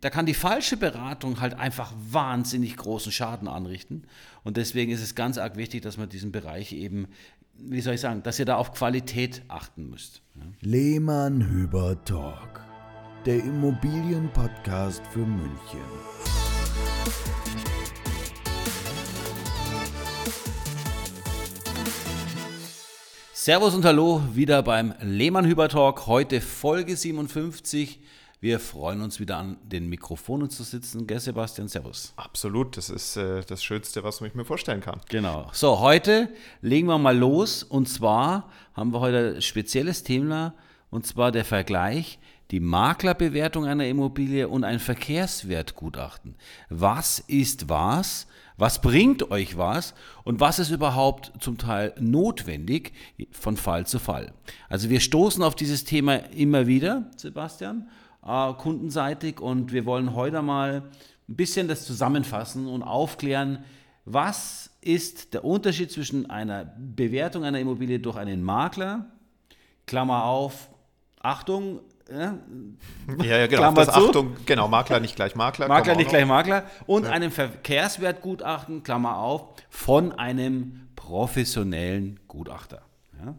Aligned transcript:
da 0.00 0.10
kann 0.10 0.26
die 0.26 0.34
falsche 0.34 0.76
Beratung 0.76 1.40
halt 1.40 1.54
einfach 1.54 1.92
wahnsinnig 2.10 2.76
großen 2.76 3.10
Schaden 3.10 3.48
anrichten. 3.48 4.04
Und 4.44 4.56
deswegen 4.56 4.92
ist 4.92 5.02
es 5.02 5.14
ganz 5.14 5.38
arg 5.38 5.56
wichtig, 5.56 5.82
dass 5.82 5.96
man 5.96 6.08
diesen 6.08 6.30
Bereich 6.30 6.72
eben, 6.72 7.08
wie 7.56 7.80
soll 7.80 7.94
ich 7.94 8.00
sagen, 8.00 8.22
dass 8.22 8.38
ihr 8.38 8.44
da 8.44 8.56
auf 8.56 8.72
Qualität 8.72 9.42
achten 9.48 9.90
müsst. 9.90 10.22
Ja. 10.36 10.42
Lehmann 10.60 11.48
Hüber 11.48 12.02
Talk, 12.04 12.60
der 13.26 13.38
Immobilienpodcast 13.38 15.04
für 15.08 15.26
München. 15.26 15.80
Servus 23.32 23.74
und 23.74 23.84
Hallo, 23.84 24.22
wieder 24.34 24.62
beim 24.62 24.94
Lehmann 25.00 25.46
Hüber 25.46 25.68
Talk, 25.68 26.06
heute 26.06 26.40
Folge 26.40 26.96
57 26.96 27.98
wir 28.40 28.60
freuen 28.60 29.02
uns 29.02 29.18
wieder 29.18 29.36
an 29.36 29.56
den 29.64 29.88
Mikrofonen 29.88 30.48
zu 30.48 30.62
sitzen. 30.62 31.06
Gell, 31.08 31.18
Sebastian, 31.18 31.66
Servus. 31.66 32.12
Absolut, 32.16 32.76
das 32.76 32.88
ist 32.88 33.16
äh, 33.16 33.42
das 33.42 33.64
Schönste, 33.64 34.04
was 34.04 34.20
ich 34.20 34.34
mir 34.34 34.44
vorstellen 34.44 34.80
kann. 34.80 35.00
Genau. 35.08 35.50
So, 35.52 35.80
heute 35.80 36.28
legen 36.62 36.86
wir 36.86 36.98
mal 36.98 37.16
los. 37.16 37.64
Und 37.64 37.88
zwar 37.88 38.48
haben 38.74 38.92
wir 38.92 39.00
heute 39.00 39.34
ein 39.36 39.42
spezielles 39.42 40.04
Thema, 40.04 40.54
und 40.90 41.06
zwar 41.06 41.32
der 41.32 41.44
Vergleich 41.44 42.20
die 42.52 42.60
Maklerbewertung 42.60 43.66
einer 43.66 43.86
Immobilie 43.86 44.48
und 44.48 44.64
ein 44.64 44.78
Verkehrswertgutachten. 44.78 46.36
Was 46.70 47.18
ist 47.18 47.68
was? 47.68 48.26
Was 48.56 48.80
bringt 48.80 49.30
euch 49.30 49.56
was? 49.56 49.94
Und 50.24 50.40
was 50.40 50.58
ist 50.58 50.70
überhaupt 50.70 51.32
zum 51.40 51.58
Teil 51.58 51.92
notwendig 51.98 52.92
von 53.30 53.56
Fall 53.56 53.86
zu 53.86 53.98
Fall? 53.98 54.32
Also 54.68 54.90
wir 54.90 55.00
stoßen 55.00 55.42
auf 55.42 55.54
dieses 55.54 55.84
Thema 55.84 56.16
immer 56.32 56.66
wieder, 56.66 57.10
Sebastian 57.16 57.88
äh, 58.28 58.52
kundenseitig 58.54 59.40
und 59.40 59.72
wir 59.72 59.86
wollen 59.86 60.14
heute 60.14 60.42
mal 60.42 60.82
ein 61.28 61.36
bisschen 61.36 61.66
das 61.68 61.84
zusammenfassen 61.84 62.66
und 62.66 62.82
aufklären, 62.82 63.64
was 64.04 64.70
ist 64.80 65.34
der 65.34 65.44
Unterschied 65.44 65.90
zwischen 65.90 66.30
einer 66.30 66.64
Bewertung 66.64 67.44
einer 67.44 67.58
Immobilie 67.58 67.98
durch 67.98 68.16
einen 68.16 68.42
Makler, 68.42 69.06
Klammer 69.86 70.24
auf, 70.24 70.68
Achtung, 71.20 71.80
ja, 72.10 72.38
ja, 73.22 73.46
genau, 73.46 73.60
Klammer 73.62 73.84
das 73.84 73.94
zu. 73.94 74.06
Achtung, 74.06 74.36
genau, 74.46 74.68
Makler 74.68 75.00
nicht 75.00 75.16
gleich 75.16 75.34
Makler. 75.34 75.68
Makler 75.68 75.96
nicht 75.96 76.08
gleich 76.08 76.26
Makler 76.26 76.64
und 76.86 77.04
ja. 77.04 77.10
einem 77.10 77.30
Verkehrswertgutachten, 77.30 78.82
Klammer 78.82 79.18
auf, 79.18 79.54
von 79.68 80.12
einem 80.12 80.88
professionellen 80.96 82.20
Gutachter. 82.28 82.82
Ja? 83.24 83.34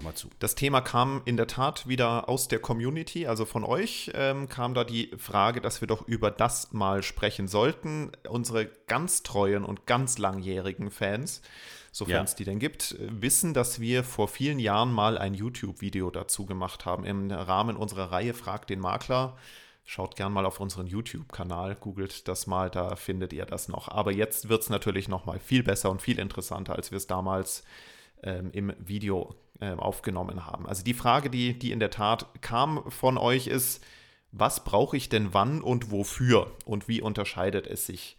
Klammer 0.00 0.14
zu. 0.14 0.28
Das 0.38 0.54
Thema 0.54 0.80
kam 0.80 1.22
in 1.24 1.36
der 1.36 1.46
Tat 1.46 1.86
wieder 1.86 2.28
aus 2.28 2.48
der 2.48 2.58
Community, 2.58 3.26
also 3.26 3.44
von 3.44 3.64
euch 3.64 4.10
ähm, 4.14 4.48
kam 4.48 4.74
da 4.74 4.84
die 4.84 5.10
Frage, 5.18 5.60
dass 5.60 5.80
wir 5.80 5.88
doch 5.88 6.08
über 6.08 6.30
das 6.30 6.72
mal 6.72 7.02
sprechen 7.02 7.48
sollten. 7.48 8.12
Unsere 8.28 8.66
ganz 8.86 9.22
treuen 9.22 9.64
und 9.64 9.86
ganz 9.86 10.18
langjährigen 10.18 10.90
Fans, 10.90 11.42
sofern 11.92 12.24
es 12.24 12.32
ja. 12.32 12.36
die 12.38 12.44
denn 12.44 12.58
gibt, 12.58 12.96
wissen, 12.98 13.54
dass 13.54 13.80
wir 13.80 14.02
vor 14.02 14.28
vielen 14.28 14.58
Jahren 14.58 14.92
mal 14.92 15.18
ein 15.18 15.34
YouTube-Video 15.34 16.10
dazu 16.10 16.46
gemacht 16.46 16.86
haben 16.86 17.04
im 17.04 17.30
Rahmen 17.30 17.76
unserer 17.76 18.10
Reihe 18.10 18.34
Frag 18.34 18.66
den 18.66 18.80
Makler. 18.80 19.36
Schaut 19.84 20.14
gern 20.14 20.32
mal 20.32 20.46
auf 20.46 20.60
unseren 20.60 20.86
YouTube-Kanal, 20.86 21.74
googelt 21.74 22.28
das 22.28 22.46
mal, 22.46 22.70
da 22.70 22.96
findet 22.96 23.32
ihr 23.32 23.44
das 23.44 23.68
noch. 23.68 23.88
Aber 23.88 24.12
jetzt 24.12 24.48
wird 24.48 24.62
es 24.62 24.70
natürlich 24.70 25.08
noch 25.08 25.26
mal 25.26 25.40
viel 25.40 25.62
besser 25.62 25.90
und 25.90 26.00
viel 26.00 26.18
interessanter, 26.18 26.76
als 26.76 26.90
wir 26.90 26.96
es 26.96 27.06
damals 27.06 27.64
ähm, 28.22 28.50
im 28.52 28.72
Video 28.78 29.34
äh, 29.60 29.72
aufgenommen 29.72 30.46
haben. 30.46 30.66
Also 30.66 30.82
die 30.82 30.94
Frage, 30.94 31.30
die, 31.30 31.58
die 31.58 31.72
in 31.72 31.80
der 31.80 31.90
Tat 31.90 32.26
kam 32.40 32.90
von 32.90 33.18
euch 33.18 33.46
ist, 33.46 33.84
was 34.32 34.64
brauche 34.64 34.96
ich 34.96 35.08
denn 35.08 35.34
wann 35.34 35.60
und 35.60 35.90
wofür 35.90 36.52
und 36.64 36.88
wie 36.88 37.00
unterscheidet 37.00 37.66
es 37.66 37.86
sich? 37.86 38.16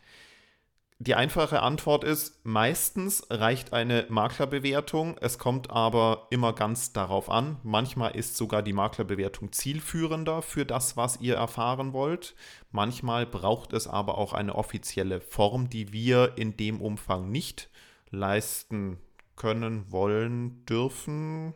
Die 1.04 1.16
einfache 1.16 1.64
Antwort 1.64 2.04
ist, 2.04 2.46
meistens 2.46 3.26
reicht 3.32 3.74
eine 3.74 4.06
Maklerbewertung, 4.10 5.18
es 5.20 5.40
kommt 5.40 5.72
aber 5.72 6.28
immer 6.30 6.54
ganz 6.54 6.94
darauf 6.94 7.28
an. 7.28 7.58
Manchmal 7.64 8.16
ist 8.16 8.38
sogar 8.38 8.62
die 8.62 8.72
Maklerbewertung 8.72 9.52
zielführender 9.52 10.44
für 10.44 10.64
das, 10.64 10.98
was 10.98 11.20
ihr 11.20 11.38
erfahren 11.38 11.94
wollt. 11.94 12.36
Manchmal 12.70 13.26
braucht 13.26 13.74
es 13.74 13.88
aber 13.88 14.20
auch 14.20 14.34
eine 14.34 14.54
offizielle 14.54 15.22
Form, 15.22 15.72
die 15.72 15.92
wir 15.92 16.34
in 16.36 16.56
dem 16.56 16.80
Umfang 16.80 17.32
nicht 17.32 17.72
leisten 18.12 19.00
können, 19.42 19.92
wollen, 19.92 20.64
dürfen. 20.68 21.56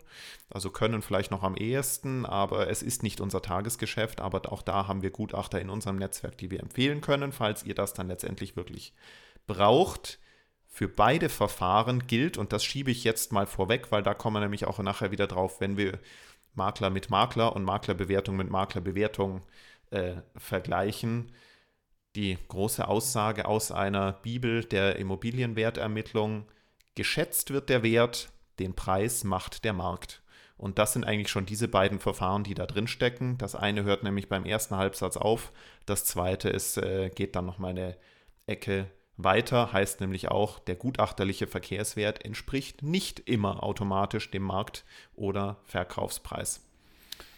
Also 0.50 0.72
können 0.72 1.03
vielleicht 1.03 1.29
noch 1.29 1.44
am 1.44 1.56
ehesten, 1.56 2.25
aber 2.25 2.68
es 2.68 2.81
ist 2.81 3.03
nicht 3.03 3.22
unser 3.22 3.44
Tagesgeschäft. 3.44 4.22
Aber 4.22 4.51
auch 4.51 4.63
da 4.63 4.88
haben 4.88 5.03
wir 5.03 5.12
Gutachter 5.12 5.62
in 5.62 5.69
unserem 5.69 5.97
Netzwerk, 5.97 6.35
die 6.40 6.50
wir 6.50 6.62
empfehlen 6.62 7.01
können, 7.01 7.31
falls 7.31 7.63
ihr 7.63 7.75
das 7.75 7.94
dann 7.94 8.07
letztendlich 8.07 8.56
wirklich 8.56 8.94
braucht. 9.45 10.19
Für 10.68 10.88
beide 10.88 11.29
Verfahren 11.29 12.07
gilt, 12.07 12.40
und 12.40 12.53
das 12.53 12.66
schiebe 12.66 12.90
ich 12.90 13.03
jetzt 13.03 13.31
mal 13.31 13.45
vorweg, 13.45 13.91
weil 13.91 14.01
da 14.01 14.16
kommen 14.16 14.38
wir 14.38 14.41
nämlich 14.41 14.66
auch 14.66 14.79
nachher 14.79 15.12
wieder 15.12 15.28
drauf, 15.28 15.62
wenn 15.62 15.78
wir 15.78 16.00
Makler 16.56 16.90
mit 16.90 17.12
Makler 17.12 17.56
und 17.56 17.66
Maklerbewertung 17.66 18.35
mit 18.35 18.50
Maklerbewertung 18.50 19.44
äh, 19.91 20.16
vergleichen. 20.35 21.31
Die 22.16 22.40
große 22.47 22.88
Aussage 22.88 23.45
aus 23.45 23.72
einer 23.72 24.13
Bibel 24.13 24.63
der 24.63 24.95
Immobilienwertermittlung, 24.95 26.45
Geschätzt 26.95 27.51
wird 27.51 27.69
der 27.69 27.83
Wert, 27.83 28.29
den 28.59 28.73
Preis 28.73 29.23
macht 29.23 29.63
der 29.63 29.73
Markt. 29.73 30.22
Und 30.57 30.79
das 30.79 30.94
sind 30.94 31.03
eigentlich 31.03 31.29
schon 31.29 31.45
diese 31.45 31.67
beiden 31.67 32.00
Verfahren, 32.00 32.44
die 32.44 32.53
da 32.53 32.66
drin 32.66 32.88
stecken. 32.88 33.38
Das 33.38 33.56
eine 33.56 33.83
hört 33.83 34.03
nämlich 34.03 34.29
beim 34.29 34.45
ersten 34.45 34.78
Halbsatz 34.78 35.17
auf, 35.17 35.51
das 35.85 36.06
zweite 36.06 36.50
ist, 36.50 36.78
äh, 36.78 37.09
geht 37.09 37.35
dann 37.35 37.45
nochmal 37.45 37.72
eine 37.72 37.97
Ecke 38.47 38.89
weiter, 39.17 39.73
heißt 39.73 40.01
nämlich 40.01 40.29
auch, 40.29 40.59
der 40.59 40.75
gutachterliche 40.75 41.47
Verkehrswert 41.47 42.23
entspricht 42.23 42.83
nicht 42.83 43.19
immer 43.22 43.63
automatisch 43.63 44.31
dem 44.31 44.44
Markt- 44.44 44.83
oder 45.16 45.57
Verkaufspreis. 45.63 46.62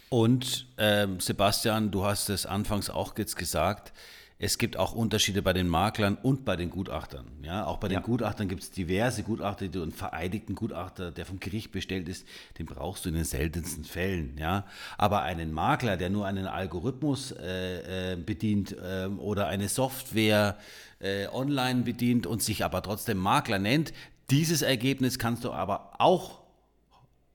Und 0.08 0.66
ähm, 0.78 1.20
Sebastian, 1.20 1.90
du 1.90 2.04
hast 2.04 2.30
es 2.30 2.46
anfangs 2.46 2.88
auch 2.88 3.16
jetzt 3.18 3.36
gesagt, 3.36 3.92
es 4.40 4.56
gibt 4.56 4.76
auch 4.76 4.92
Unterschiede 4.92 5.42
bei 5.42 5.52
den 5.52 5.66
Maklern 5.66 6.16
und 6.22 6.44
bei 6.44 6.54
den 6.54 6.70
Gutachtern. 6.70 7.26
Ja, 7.42 7.66
auch 7.66 7.78
bei 7.78 7.88
den 7.88 7.96
ja. 7.96 8.00
Gutachtern 8.00 8.46
gibt 8.46 8.62
es 8.62 8.70
diverse 8.70 9.24
Gutachter, 9.24 9.66
die 9.66 9.80
einen 9.80 9.90
vereidigten 9.90 10.54
Gutachter, 10.54 11.10
der 11.10 11.26
vom 11.26 11.40
Gericht 11.40 11.72
bestellt 11.72 12.08
ist, 12.08 12.24
den 12.56 12.66
brauchst 12.66 13.04
du 13.04 13.08
in 13.08 13.16
den 13.16 13.24
seltensten 13.24 13.84
Fällen. 13.84 14.36
Ja, 14.38 14.64
aber 14.96 15.22
einen 15.22 15.52
Makler, 15.52 15.96
der 15.96 16.10
nur 16.10 16.24
einen 16.24 16.46
Algorithmus 16.46 17.32
äh, 17.32 18.12
äh, 18.12 18.16
bedient 18.16 18.76
äh, 18.78 19.06
oder 19.06 19.48
eine 19.48 19.68
Software 19.68 20.56
äh, 21.00 21.26
online 21.28 21.82
bedient 21.82 22.26
und 22.26 22.40
sich 22.40 22.64
aber 22.64 22.80
trotzdem 22.82 23.18
Makler 23.18 23.58
nennt, 23.58 23.92
dieses 24.30 24.62
Ergebnis 24.62 25.18
kannst 25.18 25.44
du 25.44 25.50
aber 25.50 25.94
auch 25.98 26.42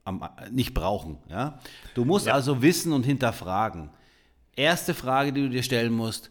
am, 0.06 0.30
nicht 0.52 0.74
brauchen. 0.74 1.18
Ja? 1.30 1.60
Du 1.96 2.06
musst 2.06 2.28
ja. 2.28 2.34
also 2.34 2.62
wissen 2.62 2.94
und 2.94 3.04
hinterfragen. 3.04 3.90
Erste 4.56 4.94
Frage, 4.94 5.34
die 5.34 5.42
du 5.42 5.50
dir 5.50 5.64
stellen 5.64 5.92
musst, 5.92 6.30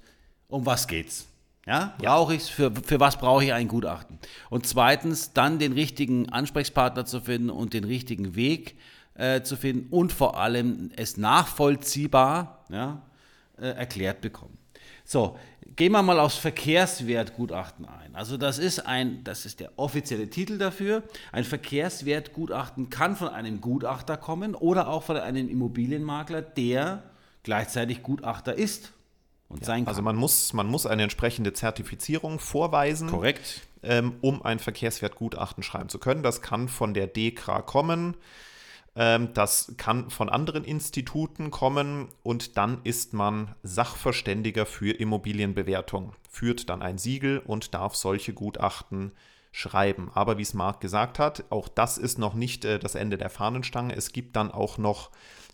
um 0.53 0.67
was 0.67 0.87
geht's? 0.87 1.27
Ja, 1.67 1.95
brauche 1.99 2.35
ich 2.35 2.53
für, 2.53 2.73
für 2.75 2.99
was 2.99 3.17
brauche 3.17 3.45
ich 3.45 3.53
ein 3.53 3.69
Gutachten? 3.69 4.19
Und 4.51 4.67
zweitens, 4.67 5.33
dann 5.33 5.61
den 5.61 5.73
richtigen 5.73 6.29
Ansprechpartner 6.29 7.05
zu 7.05 7.21
finden 7.21 7.51
und 7.51 7.73
den 7.73 7.85
richtigen 7.85 8.35
Weg 8.35 8.77
äh, 9.15 9.43
zu 9.43 9.57
finden 9.57 9.87
und 9.91 10.13
vor 10.13 10.39
allem 10.39 10.91
es 10.97 11.17
nachvollziehbar 11.17 12.65
ja, 12.69 13.03
äh, 13.59 13.69
erklärt 13.69 14.21
bekommen. 14.21 14.59
So, 15.05 15.39
gehen 15.77 15.93
wir 15.93 16.03
mal 16.03 16.19
aufs 16.19 16.37
Verkehrswertgutachten 16.37 17.87
ein. 17.87 18.17
Also 18.17 18.37
das 18.37 18.59
ist 18.59 18.81
ein, 18.81 19.23
das 19.23 19.47
ist 19.47 19.61
der 19.61 19.71
offizielle 19.77 20.29
Titel 20.31 20.59
dafür. 20.59 21.05
Ein 21.31 21.45
Verkehrswertgutachten 21.45 22.91
kann 22.91 23.15
von 23.15 23.29
einem 23.29 23.61
Gutachter 23.61 24.17
kommen 24.17 24.57
oder 24.57 24.89
auch 24.89 25.05
von 25.05 25.17
einem 25.17 25.49
Immobilienmakler, 25.49 26.43
der 26.43 27.05
gleichzeitig 27.45 28.03
Gutachter 28.03 28.55
ist 28.55 28.93
und 29.53 29.61
ja, 29.61 29.67
sein 29.67 29.85
kann. 29.85 29.89
Also 29.89 30.03
man 30.03 30.17
muss, 30.17 30.53
man 30.53 30.67
muss 30.67 30.87
eine 30.87 31.03
entsprechende 31.05 31.53
Zertifizierung 31.53 32.39
vorweisen. 32.39 33.09
Korrekt. 33.09 33.63
Ähm, 33.85 34.15
um 34.21 34.43
ein 34.43 34.61
Verkehrswertgutachten 34.61 35.65
schreiben 35.65 35.89
zu 35.89 35.99
können. 35.99 36.23
Das 36.23 36.41
kann 36.41 36.69
von 36.69 36.95
der 36.95 37.09
DEKRA 37.09 37.63
kommen. 37.63 38.17
Ähm, 38.95 39.33
das 39.35 39.75
kann 39.77 40.11
von 40.11 40.29
anderen 40.29 40.65
Instituten 40.65 41.51
kommen 41.51 42.09
und 42.23 42.57
dann 42.59 42.81
ist 42.85 43.15
man 43.15 43.55
Sachverständiger 43.63 44.67
für 44.67 44.93
Immobilienbewertung, 44.93 46.13
führt 46.31 46.69
dann 46.69 46.83
ein 46.83 46.99
Siegel 46.99 47.39
und 47.39 47.75
darf 47.75 47.95
solche 47.95 48.35
Gutachten 48.35 49.13
schreiben. 49.51 50.11
Aber 50.15 50.39
wie 50.39 50.43
es 50.43 50.55
Marc 50.55 50.81
gesagt 50.81 51.19
hat, 51.19 51.45
auch 51.51 51.69
das 51.69 51.99
ist 51.99 52.19
noch 52.19 52.35
nicht 52.35 52.65
äh, 52.65 52.79
das 52.79 52.95
Ende 52.95 53.19
der 53.19 53.31
Fahnenstange. 53.31 53.95
Es 53.97 54.13
gibt 54.13 54.37
dann 54.37 54.51
auch 54.51 54.79
noch 54.79 55.11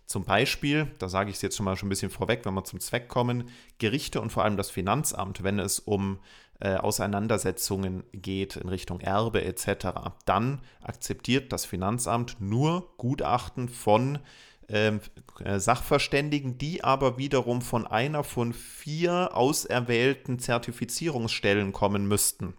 zum 0.09 0.23
Beispiel, 0.23 0.87
da 0.97 1.07
sage 1.07 1.29
ich 1.29 1.35
es 1.35 1.43
jetzt 1.43 1.55
schon 1.55 1.65
mal 1.65 1.77
schon 1.77 1.85
ein 1.85 1.91
bisschen 1.91 2.09
vorweg, 2.09 2.43
wenn 2.43 2.55
wir 2.55 2.63
zum 2.63 2.79
Zweck 2.79 3.09
kommen, 3.09 3.47
Gerichte 3.77 4.19
und 4.19 4.31
vor 4.31 4.43
allem 4.43 4.57
das 4.57 4.71
Finanzamt, 4.71 5.43
wenn 5.43 5.59
es 5.59 5.77
um 5.77 6.17
äh, 6.59 6.77
Auseinandersetzungen 6.77 8.03
geht 8.11 8.55
in 8.55 8.69
Richtung 8.69 9.01
Erbe 9.01 9.45
etc., 9.45 9.89
dann 10.25 10.61
akzeptiert 10.81 11.53
das 11.53 11.65
Finanzamt 11.65 12.37
nur 12.41 12.91
Gutachten 12.97 13.69
von 13.69 14.17
ähm, 14.67 14.99
äh, 15.43 15.59
Sachverständigen, 15.59 16.57
die 16.57 16.83
aber 16.83 17.19
wiederum 17.19 17.61
von 17.61 17.85
einer 17.85 18.23
von 18.23 18.53
vier 18.53 19.37
auserwählten 19.37 20.39
Zertifizierungsstellen 20.39 21.71
kommen 21.71 22.07
müssten. 22.07 22.55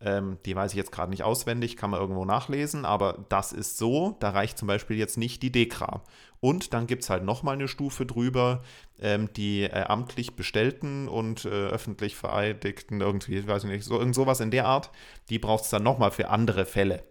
Ähm, 0.00 0.38
die 0.46 0.54
weiß 0.54 0.72
ich 0.72 0.76
jetzt 0.76 0.92
gerade 0.92 1.10
nicht 1.10 1.24
auswendig, 1.24 1.76
kann 1.76 1.90
man 1.90 2.00
irgendwo 2.00 2.24
nachlesen, 2.24 2.84
aber 2.84 3.24
das 3.28 3.52
ist 3.52 3.78
so. 3.78 4.16
Da 4.20 4.30
reicht 4.30 4.56
zum 4.58 4.68
Beispiel 4.68 4.96
jetzt 4.96 5.18
nicht 5.18 5.42
die 5.42 5.50
DEKRA. 5.50 6.02
Und 6.40 6.72
dann 6.72 6.86
gibt 6.86 7.02
es 7.02 7.10
halt 7.10 7.24
nochmal 7.24 7.54
eine 7.54 7.66
Stufe 7.66 8.06
drüber, 8.06 8.62
ähm, 9.00 9.32
die 9.32 9.64
äh, 9.64 9.84
amtlich 9.88 10.36
Bestellten 10.36 11.08
und 11.08 11.44
äh, 11.44 11.48
öffentlich 11.48 12.14
Vereidigten, 12.14 13.00
irgendwie, 13.00 13.46
weiß 13.46 13.64
ich 13.64 13.70
nicht, 13.70 13.84
so, 13.84 13.98
irgend 13.98 14.14
sowas 14.14 14.40
in 14.40 14.52
der 14.52 14.66
Art, 14.66 14.90
die 15.30 15.40
braucht 15.40 15.64
es 15.64 15.70
dann 15.70 15.82
nochmal 15.82 16.12
für 16.12 16.28
andere 16.28 16.64
Fälle. 16.64 17.02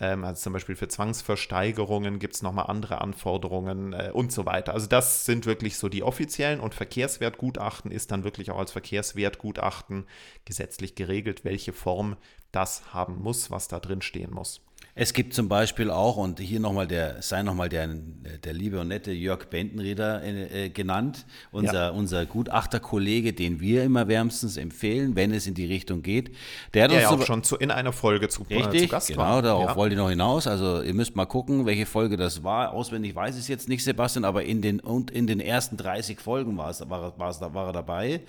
Ähm, 0.00 0.24
also 0.24 0.40
zum 0.40 0.54
Beispiel 0.54 0.74
für 0.76 0.88
Zwangsversteigerungen 0.88 2.18
gibt 2.18 2.34
es 2.34 2.42
nochmal 2.42 2.66
andere 2.66 3.00
Anforderungen 3.00 3.92
äh, 3.92 4.10
und 4.12 4.32
so 4.32 4.46
weiter. 4.46 4.72
Also 4.74 4.86
das 4.86 5.26
sind 5.26 5.46
wirklich 5.46 5.76
so 5.76 5.88
die 5.88 6.02
offiziellen 6.02 6.60
und 6.60 6.74
Verkehrswertgutachten 6.74 7.92
ist 7.92 8.10
dann 8.10 8.24
wirklich 8.24 8.50
auch 8.50 8.58
als 8.58 8.72
Verkehrswertgutachten 8.72 10.06
gesetzlich 10.46 10.94
geregelt, 10.94 11.44
welche 11.44 11.72
Form 11.72 12.16
das 12.50 12.92
haben 12.92 13.22
muss, 13.22 13.50
was 13.50 13.68
da 13.68 13.78
drin 13.78 14.02
stehen 14.02 14.32
muss. 14.32 14.62
Es 14.94 15.12
gibt 15.12 15.34
zum 15.34 15.48
Beispiel 15.48 15.90
auch, 15.90 16.16
und 16.16 16.40
hier 16.40 16.58
nochmal 16.58 16.86
der, 16.86 17.22
sei 17.22 17.42
nochmal 17.42 17.68
der, 17.68 17.88
der 18.44 18.52
liebe 18.52 18.80
und 18.80 18.88
nette 18.88 19.12
Jörg 19.12 19.46
Bendenrieder 19.46 20.22
äh, 20.22 20.68
genannt, 20.68 21.26
unser, 21.52 21.72
ja. 21.72 21.88
unser 21.90 22.26
Gutachterkollege, 22.26 23.32
den 23.32 23.60
wir 23.60 23.84
immer 23.84 24.08
wärmstens 24.08 24.56
empfehlen, 24.56 25.14
wenn 25.14 25.32
es 25.32 25.46
in 25.46 25.54
die 25.54 25.64
Richtung 25.64 26.02
geht. 26.02 26.34
Der 26.74 26.84
hat 26.84 26.90
ja, 26.90 27.08
uns 27.08 27.18
ja 27.18 27.22
auch 27.22 27.26
schon 27.26 27.44
zu, 27.44 27.56
in 27.56 27.70
einer 27.70 27.92
Folge 27.92 28.28
zu, 28.28 28.42
richtig, 28.42 28.82
äh, 28.82 28.84
zu 28.86 28.88
Gast 28.88 29.08
genau, 29.08 29.20
war. 29.20 29.42
darauf 29.42 29.70
ja. 29.70 29.76
wollte 29.76 29.94
ich 29.94 29.98
noch 29.98 30.10
hinaus. 30.10 30.46
Also 30.46 30.82
ihr 30.82 30.94
müsst 30.94 31.14
mal 31.14 31.26
gucken, 31.26 31.66
welche 31.66 31.86
Folge 31.86 32.16
das 32.16 32.42
war. 32.42 32.72
Auswendig 32.72 33.14
weiß 33.14 33.36
ich 33.36 33.42
es 33.42 33.48
jetzt 33.48 33.68
nicht, 33.68 33.84
Sebastian, 33.84 34.24
aber 34.24 34.44
in 34.44 34.60
den, 34.60 34.80
und 34.80 35.10
in 35.10 35.26
den 35.26 35.40
ersten 35.40 35.76
30 35.76 36.18
Folgen 36.18 36.58
war, 36.58 36.70
es, 36.70 36.80
war, 36.90 37.16
war, 37.16 37.54
war 37.54 37.66
er 37.68 37.72
dabei 37.72 38.20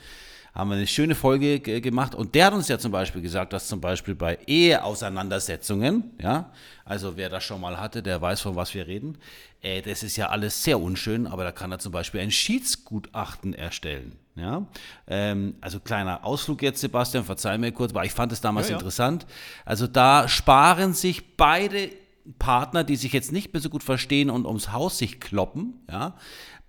haben 0.53 0.69
wir 0.69 0.75
eine 0.75 0.87
schöne 0.87 1.15
Folge 1.15 1.59
gemacht 1.59 2.13
und 2.13 2.35
der 2.35 2.47
hat 2.47 2.53
uns 2.53 2.67
ja 2.67 2.77
zum 2.77 2.91
Beispiel 2.91 3.21
gesagt, 3.21 3.53
dass 3.53 3.67
zum 3.67 3.79
Beispiel 3.79 4.15
bei 4.15 4.37
Eheauseinandersetzungen, 4.47 6.11
ja, 6.21 6.51
also 6.83 7.15
wer 7.15 7.29
das 7.29 7.43
schon 7.43 7.61
mal 7.61 7.79
hatte, 7.79 8.03
der 8.03 8.21
weiß, 8.21 8.41
von 8.41 8.55
was 8.55 8.73
wir 8.73 8.85
reden, 8.85 9.17
äh, 9.61 9.81
das 9.81 10.03
ist 10.03 10.17
ja 10.17 10.29
alles 10.29 10.63
sehr 10.63 10.79
unschön, 10.79 11.25
aber 11.25 11.43
da 11.43 11.51
kann 11.51 11.71
er 11.71 11.79
zum 11.79 11.91
Beispiel 11.91 12.21
ein 12.21 12.31
Schiedsgutachten 12.31 13.53
erstellen. 13.53 14.17
Ja, 14.35 14.65
ähm, 15.07 15.55
also 15.59 15.81
kleiner 15.81 16.23
Ausflug 16.25 16.61
jetzt, 16.61 16.79
Sebastian, 16.79 17.25
verzeih 17.25 17.57
mir 17.57 17.73
kurz, 17.73 17.93
weil 17.93 18.05
ich 18.05 18.13
fand 18.13 18.31
es 18.31 18.39
damals 18.39 18.67
ja, 18.67 18.71
ja. 18.71 18.77
interessant. 18.77 19.25
Also 19.65 19.87
da 19.87 20.29
sparen 20.29 20.93
sich 20.93 21.35
beide 21.35 21.89
Partner, 22.39 22.83
die 22.83 22.95
sich 22.95 23.11
jetzt 23.13 23.31
nicht 23.31 23.51
mehr 23.53 23.61
so 23.61 23.69
gut 23.69 23.83
verstehen 23.83 24.29
und 24.29 24.45
ums 24.45 24.71
Haus 24.71 24.97
sich 24.97 25.19
kloppen, 25.19 25.81
ja, 25.89 26.15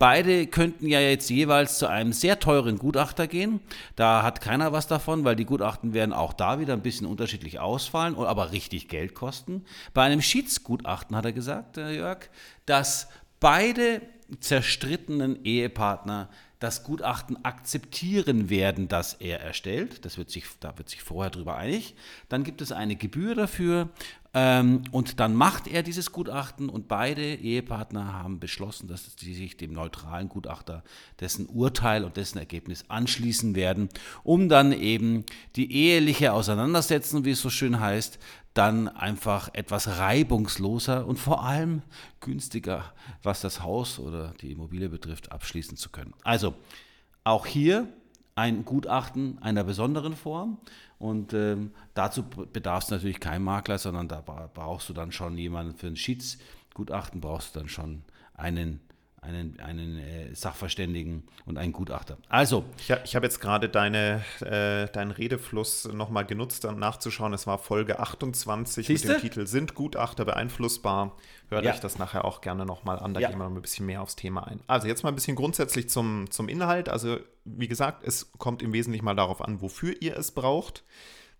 Beide 0.02 0.48
könnten 0.48 0.88
ja 0.88 0.98
jetzt 0.98 1.30
jeweils 1.30 1.78
zu 1.78 1.86
einem 1.86 2.12
sehr 2.12 2.40
teuren 2.40 2.76
Gutachter 2.76 3.28
gehen. 3.28 3.60
Da 3.94 4.24
hat 4.24 4.40
keiner 4.40 4.72
was 4.72 4.88
davon, 4.88 5.22
weil 5.22 5.36
die 5.36 5.44
Gutachten 5.44 5.94
werden 5.94 6.12
auch 6.12 6.32
da 6.32 6.58
wieder 6.58 6.72
ein 6.72 6.82
bisschen 6.82 7.06
unterschiedlich 7.06 7.60
ausfallen, 7.60 8.16
aber 8.16 8.50
richtig 8.50 8.88
Geld 8.88 9.14
kosten. 9.14 9.64
Bei 9.94 10.02
einem 10.02 10.20
Schiedsgutachten 10.20 11.14
hat 11.14 11.24
er 11.24 11.32
gesagt, 11.32 11.76
Jörg, 11.76 12.30
dass 12.66 13.10
beide 13.38 14.02
zerstrittenen 14.40 15.44
Ehepartner 15.44 16.28
das 16.58 16.82
Gutachten 16.82 17.44
akzeptieren 17.44 18.50
werden, 18.50 18.88
das 18.88 19.14
er 19.14 19.40
erstellt. 19.40 20.04
Das 20.04 20.18
wird 20.18 20.30
sich, 20.30 20.46
da 20.58 20.76
wird 20.78 20.88
sich 20.88 21.02
vorher 21.02 21.30
darüber 21.30 21.56
einig. 21.56 21.94
Dann 22.28 22.42
gibt 22.42 22.60
es 22.60 22.72
eine 22.72 22.96
Gebühr 22.96 23.36
dafür 23.36 23.88
ähm, 24.34 24.84
und 24.92 25.20
dann 25.20 25.34
macht 25.34 25.68
er 25.68 25.82
dieses 25.82 26.10
Gutachten 26.10 26.70
und 26.70 26.88
beide 26.88 27.34
Ehepartner 27.34 28.14
haben 28.14 28.40
beschlossen, 28.40 28.88
dass 28.88 29.10
sie 29.18 29.34
sich 29.34 29.58
dem 29.58 29.74
neutralen 29.74 30.30
Gutachter 30.30 30.82
dessen 31.20 31.46
Urteil 31.46 32.04
und 32.04 32.16
dessen 32.16 32.38
Ergebnis 32.38 32.86
anschließen 32.88 33.54
werden, 33.54 33.90
um 34.22 34.48
dann 34.48 34.72
eben 34.72 35.26
die 35.56 35.70
eheliche 35.70 36.32
Auseinandersetzung, 36.32 37.26
wie 37.26 37.32
es 37.32 37.42
so 37.42 37.50
schön 37.50 37.78
heißt, 37.78 38.18
dann 38.54 38.88
einfach 38.88 39.50
etwas 39.52 39.98
reibungsloser 39.98 41.06
und 41.06 41.18
vor 41.18 41.44
allem 41.44 41.82
günstiger, 42.20 42.92
was 43.22 43.42
das 43.42 43.62
Haus 43.62 43.98
oder 43.98 44.34
die 44.40 44.52
Immobilie 44.52 44.88
betrifft, 44.88 45.30
abschließen 45.30 45.76
zu 45.76 45.90
können. 45.90 46.14
Also 46.22 46.54
auch 47.24 47.46
hier 47.46 47.88
ein 48.34 48.64
Gutachten 48.64 49.38
einer 49.40 49.64
besonderen 49.64 50.14
Form. 50.14 50.58
Und 50.98 51.32
ähm, 51.34 51.72
dazu 51.94 52.24
bedarf 52.24 52.84
es 52.84 52.90
natürlich 52.90 53.20
kein 53.20 53.42
Makler, 53.42 53.78
sondern 53.78 54.08
da 54.08 54.20
brauchst 54.20 54.88
du 54.88 54.92
dann 54.92 55.12
schon 55.12 55.36
jemanden 55.36 55.74
für 55.74 55.88
ein 55.88 55.96
Schiedsgutachten, 55.96 57.20
brauchst 57.20 57.54
du 57.54 57.60
dann 57.60 57.68
schon 57.68 58.02
einen 58.34 58.80
einen, 59.22 59.58
einen 59.60 59.98
äh, 59.98 60.34
Sachverständigen 60.34 61.22
und 61.46 61.56
einen 61.56 61.72
Gutachter. 61.72 62.18
Also. 62.28 62.64
Ich, 62.76 62.90
ich 63.04 63.14
habe 63.14 63.24
jetzt 63.24 63.40
gerade 63.40 63.68
deine, 63.68 64.24
äh, 64.40 64.88
deinen 64.92 65.12
Redefluss 65.12 65.88
nochmal 65.92 66.26
genutzt, 66.26 66.64
um 66.64 66.78
nachzuschauen. 66.78 67.32
Es 67.32 67.46
war 67.46 67.58
Folge 67.58 68.00
28 68.00 68.86
Siehste? 68.86 69.08
mit 69.08 69.16
dem 69.16 69.20
Titel 69.20 69.46
Sind 69.46 69.74
Gutachter 69.74 70.24
beeinflussbar? 70.24 71.16
Hört 71.48 71.64
ja. 71.64 71.72
euch 71.72 71.80
das 71.80 71.98
nachher 71.98 72.24
auch 72.24 72.40
gerne 72.40 72.66
nochmal 72.66 72.98
an, 72.98 73.14
da 73.14 73.20
ja. 73.20 73.28
gehen 73.28 73.38
wir 73.38 73.48
noch 73.48 73.54
ein 73.54 73.62
bisschen 73.62 73.86
mehr 73.86 74.02
aufs 74.02 74.16
Thema 74.16 74.46
ein. 74.46 74.60
Also 74.66 74.88
jetzt 74.88 75.04
mal 75.04 75.10
ein 75.10 75.14
bisschen 75.14 75.36
grundsätzlich 75.36 75.88
zum, 75.88 76.28
zum 76.30 76.48
Inhalt. 76.48 76.88
Also 76.88 77.18
wie 77.44 77.68
gesagt, 77.68 78.04
es 78.04 78.32
kommt 78.38 78.60
im 78.60 78.72
Wesentlichen 78.72 79.04
mal 79.04 79.14
darauf 79.14 79.40
an, 79.40 79.60
wofür 79.60 79.94
ihr 80.00 80.16
es 80.16 80.32
braucht. 80.32 80.82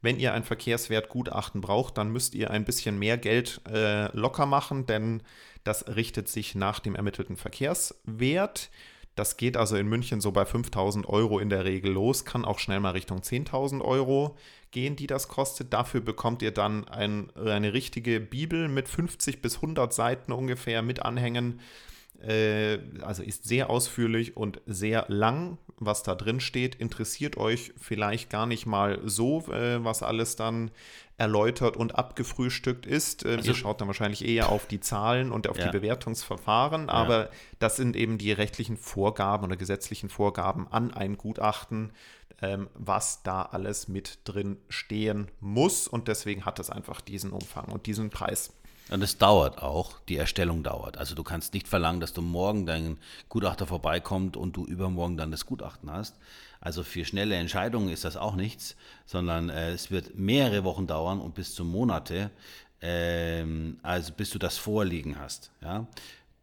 Wenn 0.03 0.19
ihr 0.19 0.35
ein 0.35 0.43
Verkehrswertgutachten 0.43 1.61
braucht, 1.61 1.97
dann 1.97 2.11
müsst 2.11 2.35
ihr 2.35 2.51
ein 2.51 2.65
bisschen 2.65 2.99
mehr 2.99 3.19
Geld 3.19 3.61
äh, 3.69 4.15
locker 4.17 4.47
machen, 4.47 4.87
denn 4.87 5.23
das 5.65 5.87
richtet 5.89 6.29
sich 6.29 6.55
nach 6.55 6.81
dem 6.81 6.95
ermittelten 6.95 7.37
Verkehrswert. 7.37 8.71
Das 9.15 9.37
geht 9.37 9.57
also 9.57 9.77
in 9.77 9.89
München 9.89 10.21
so 10.21 10.33
bei 10.33 10.47
5000 10.47 11.07
Euro 11.09 11.39
in 11.39 11.51
der 11.51 11.65
Regel 11.65 11.93
los, 11.93 12.25
kann 12.25 12.45
auch 12.45 12.59
schnell 12.59 12.81
mal 12.81 12.91
Richtung 12.93 13.19
10.000 13.21 13.83
Euro 13.83 14.37
gehen, 14.71 14.97
die 14.97 15.07
das 15.07 15.29
kostet. 15.29 15.73
Dafür 15.73 16.01
bekommt 16.01 16.41
ihr 16.41 16.51
dann 16.51 16.89
ein, 16.89 17.31
eine 17.37 17.75
richtige 17.75 18.21
Bibel 18.21 18.69
mit 18.69 18.89
50 18.89 19.43
bis 19.43 19.57
100 19.57 19.93
Seiten 19.93 20.33
ungefähr 20.33 20.83
mit 20.83 21.03
Anhängen. 21.03 21.61
Äh, 22.23 22.79
also 23.03 23.23
ist 23.23 23.45
sehr 23.45 23.69
ausführlich 23.69 24.37
und 24.37 24.61
sehr 24.67 25.07
lang, 25.09 25.59
was 25.79 26.03
da 26.03 26.15
drin 26.15 26.41
steht. 26.41 26.77
Interessiert 26.77 27.37
euch 27.37 27.73
vielleicht 27.77 28.31
gar 28.31 28.47
nicht 28.47 28.67
mal 28.67 29.01
so, 29.05 29.41
äh, 29.53 29.85
was 29.85 30.03
alles 30.03 30.37
dann 30.37 30.71
erläutert 31.17 31.77
und 31.77 31.97
abgefrühstückt 31.97 32.87
ist. 32.87 33.25
Äh, 33.25 33.37
also, 33.37 33.51
ihr 33.51 33.55
schaut 33.57 33.81
dann 33.81 33.89
wahrscheinlich 33.89 34.25
eher 34.25 34.51
auf 34.51 34.67
die 34.67 34.81
Zahlen 34.81 35.33
und 35.33 35.49
auf 35.49 35.59
ja. 35.59 35.67
die 35.67 35.71
Bewertungsverfahren, 35.71 36.89
aber 36.89 37.25
ja. 37.25 37.31
das 37.59 37.77
sind 37.77 37.97
eben 37.97 38.19
die 38.19 38.33
rechtlichen 38.33 38.77
Vorgaben 38.77 39.45
oder 39.45 39.57
gesetzlichen 39.57 40.09
Vorgaben 40.09 40.69
an 40.69 40.95
ein 40.95 41.19
Gutachten, 41.19 41.93
ähm, 42.41 42.69
was 42.75 43.23
da 43.23 43.43
alles 43.43 43.89
mit 43.89 44.21
drin 44.25 44.59
stehen 44.69 45.29
muss 45.41 45.89
und 45.89 46.09
deswegen 46.09 46.45
hat 46.45 46.59
es 46.61 46.71
einfach 46.71 47.01
diesen 47.01 47.33
Umfang 47.33 47.67
und 47.67 47.87
diesen 47.87 48.11
Preis. 48.11 48.53
Und 48.93 49.01
es 49.01 49.17
dauert 49.17 49.63
auch, 49.63 49.99
die 50.01 50.19
Erstellung 50.19 50.63
dauert. 50.63 50.99
Also 50.99 51.15
du 51.15 51.23
kannst 51.23 51.55
nicht 51.55 51.67
verlangen, 51.67 52.01
dass 52.01 52.13
du 52.13 52.21
morgen 52.21 52.67
dein 52.67 52.99
Gutachter 53.31 53.67
vorbeikommt 53.67 54.37
und 54.37 54.55
du 54.55 54.67
übermorgen 54.67 55.17
dann 55.17 55.31
das 55.31 55.47
Gutachten 55.47 55.91
hast. 55.91 56.19
Also 56.61 56.83
für 56.83 57.07
schnelle 57.07 57.37
Entscheidungen 57.37 57.89
ist 57.89 58.05
das 58.05 58.19
auch 58.19 58.37
nichts, 58.37 58.77
sondern 59.07 59.49
äh, 59.49 59.71
es 59.71 59.91
wird 59.91 60.19
mehrere 60.19 60.65
Wochen 60.65 60.87
dauern 60.87 61.21
und 61.21 61.35
bis 61.35 61.55
zu 61.55 61.65
Monate, 61.65 62.31
äh, 62.83 63.43
also 63.83 64.13
bis 64.13 64.29
du 64.29 64.39
das 64.39 64.59
vorliegen 64.59 65.19
hast. 65.19 65.51
Ja? 65.63 65.87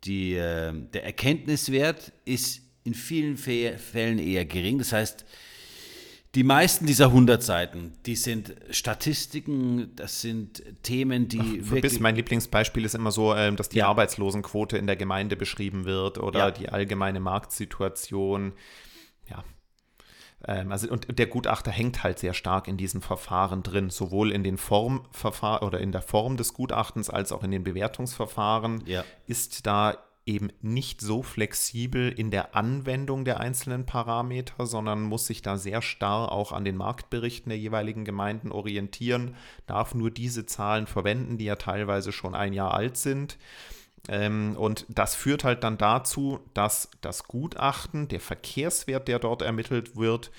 Die, 0.05 0.33
äh, 0.33 0.73
der 0.73 1.03
Erkenntniswert 1.03 2.11
ist 2.25 2.63
in 2.83 2.95
vielen 2.95 3.37
Fällen 3.37 4.17
eher 4.17 4.45
gering. 4.45 4.79
Das 4.79 4.91
heißt, 4.91 5.23
die 6.35 6.43
meisten 6.43 6.85
dieser 6.85 7.05
100 7.05 7.41
Seiten, 7.41 7.93
die 8.05 8.15
sind 8.15 8.53
Statistiken, 8.69 9.95
das 9.95 10.21
sind 10.21 10.63
Themen, 10.83 11.27
die 11.27 11.61
Ach, 11.63 11.71
wirklich... 11.71 11.99
Mein 11.99 12.15
Lieblingsbeispiel 12.15 12.85
ist 12.85 12.93
immer 12.93 13.11
so, 13.11 13.33
ähm, 13.35 13.55
dass 13.55 13.69
die 13.69 13.79
ja. 13.79 13.87
Arbeitslosenquote 13.87 14.77
in 14.77 14.85
der 14.85 14.95
Gemeinde 14.95 15.35
beschrieben 15.35 15.85
wird 15.85 16.19
oder 16.19 16.39
ja. 16.39 16.51
die 16.51 16.69
allgemeine 16.69 17.19
Marktsituation. 17.19 18.53
Ja. 19.27 19.43
Ähm, 20.45 20.71
also, 20.71 20.87
und 20.89 21.17
der 21.17 21.25
Gutachter 21.25 21.71
hängt 21.71 22.03
halt 22.03 22.19
sehr 22.19 22.35
stark 22.35 22.67
in 22.67 22.77
diesen 22.77 23.01
Verfahren 23.01 23.63
drin, 23.63 23.89
sowohl 23.89 24.31
in 24.31 24.43
den 24.43 24.57
Formverfahren 24.57 25.67
oder 25.67 25.79
in 25.79 25.91
der 25.91 26.03
Form 26.03 26.37
des 26.37 26.53
Gutachtens 26.53 27.09
als 27.09 27.31
auch 27.31 27.43
in 27.43 27.49
den 27.49 27.63
Bewertungsverfahren. 27.63 28.83
Ja. 28.85 29.03
Ist 29.25 29.65
da 29.65 29.97
eben 30.29 30.51
nicht 30.61 31.01
so 31.01 31.23
flexibel 31.23 32.11
in 32.11 32.29
der 32.29 32.55
Anwendung 32.55 33.25
der 33.25 33.39
einzelnen 33.39 33.87
Parameter, 33.87 34.67
sondern 34.67 35.01
muss 35.01 35.25
sich 35.25 35.41
da 35.41 35.57
sehr 35.57 35.81
starr 35.81 36.31
auch 36.31 36.51
an 36.51 36.63
den 36.63 36.77
Marktberichten 36.77 37.49
der 37.49 37.57
jeweiligen 37.57 38.05
Gemeinden 38.05 38.51
orientieren, 38.51 39.35
darf 39.65 39.95
nur 39.95 40.11
diese 40.11 40.45
Zahlen 40.45 40.85
verwenden, 40.85 41.39
die 41.39 41.45
ja 41.45 41.55
teilweise 41.55 42.11
schon 42.11 42.35
ein 42.35 42.53
Jahr 42.53 42.75
alt 42.75 42.95
sind. 42.95 43.39
Ähm, 44.07 44.55
und 44.55 44.85
das 44.87 45.15
führt 45.15 45.43
halt 45.43 45.63
dann 45.63 45.79
dazu, 45.79 46.39
dass 46.53 46.91
das 47.01 47.23
Gutachten, 47.23 48.07
der 48.07 48.19
Verkehrswert, 48.19 49.07
der 49.07 49.17
dort 49.17 49.41
ermittelt 49.41 49.95
wird, 49.95 50.31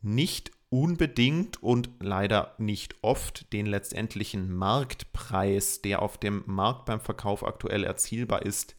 nicht 0.00 0.52
unbedingt 0.70 1.62
und 1.62 1.90
leider 2.00 2.54
nicht 2.56 2.96
oft 3.02 3.52
den 3.52 3.66
letztendlichen 3.66 4.52
Marktpreis, 4.52 5.82
der 5.82 6.00
auf 6.00 6.16
dem 6.16 6.42
Markt 6.46 6.86
beim 6.86 7.00
Verkauf 7.00 7.46
aktuell 7.46 7.84
erzielbar 7.84 8.42
ist, 8.42 8.74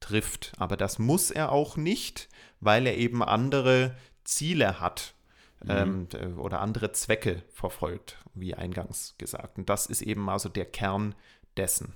trifft. 0.00 0.52
Aber 0.58 0.76
das 0.76 0.98
muss 0.98 1.30
er 1.30 1.52
auch 1.52 1.76
nicht, 1.76 2.28
weil 2.60 2.86
er 2.86 2.96
eben 2.96 3.22
andere 3.22 3.96
Ziele 4.24 4.80
hat 4.80 5.14
mhm. 5.62 6.08
ähm, 6.12 6.38
oder 6.38 6.60
andere 6.60 6.92
Zwecke 6.92 7.42
verfolgt, 7.52 8.18
wie 8.34 8.54
eingangs 8.54 9.14
gesagt. 9.18 9.58
Und 9.58 9.68
das 9.68 9.86
ist 9.86 10.02
eben 10.02 10.28
also 10.28 10.48
der 10.48 10.66
Kern 10.66 11.14
dessen. 11.56 11.94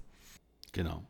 Genau. 0.72 1.04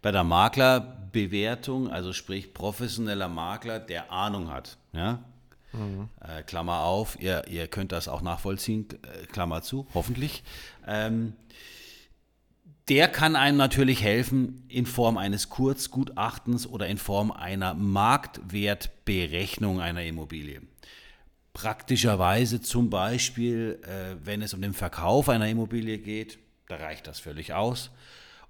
Bei 0.00 0.12
der 0.12 0.24
Maklerbewertung, 0.24 1.90
also 1.90 2.12
sprich 2.12 2.54
professioneller 2.54 3.28
Makler, 3.28 3.80
der 3.80 4.12
Ahnung 4.12 4.50
hat, 4.50 4.78
ja, 4.92 5.24
Mhm. 5.72 6.08
Äh, 6.20 6.42
Klammer 6.42 6.80
auf, 6.80 7.20
ihr, 7.20 7.46
ihr 7.48 7.66
könnt 7.68 7.92
das 7.92 8.08
auch 8.08 8.22
nachvollziehen, 8.22 8.88
äh, 9.02 9.26
Klammer 9.26 9.62
zu, 9.62 9.86
hoffentlich. 9.94 10.42
Ähm, 10.86 11.34
der 12.88 13.08
kann 13.08 13.36
einem 13.36 13.58
natürlich 13.58 14.02
helfen 14.02 14.64
in 14.68 14.86
Form 14.86 15.18
eines 15.18 15.50
Kurzgutachtens 15.50 16.66
oder 16.66 16.86
in 16.86 16.98
Form 16.98 17.30
einer 17.30 17.74
Marktwertberechnung 17.74 19.80
einer 19.80 20.04
Immobilie. 20.04 20.62
Praktischerweise 21.52 22.60
zum 22.60 22.88
Beispiel, 22.88 23.80
äh, 23.82 24.14
wenn 24.24 24.42
es 24.42 24.54
um 24.54 24.62
den 24.62 24.74
Verkauf 24.74 25.28
einer 25.28 25.48
Immobilie 25.48 25.98
geht, 25.98 26.38
da 26.68 26.76
reicht 26.76 27.06
das 27.06 27.20
völlig 27.20 27.52
aus. 27.52 27.90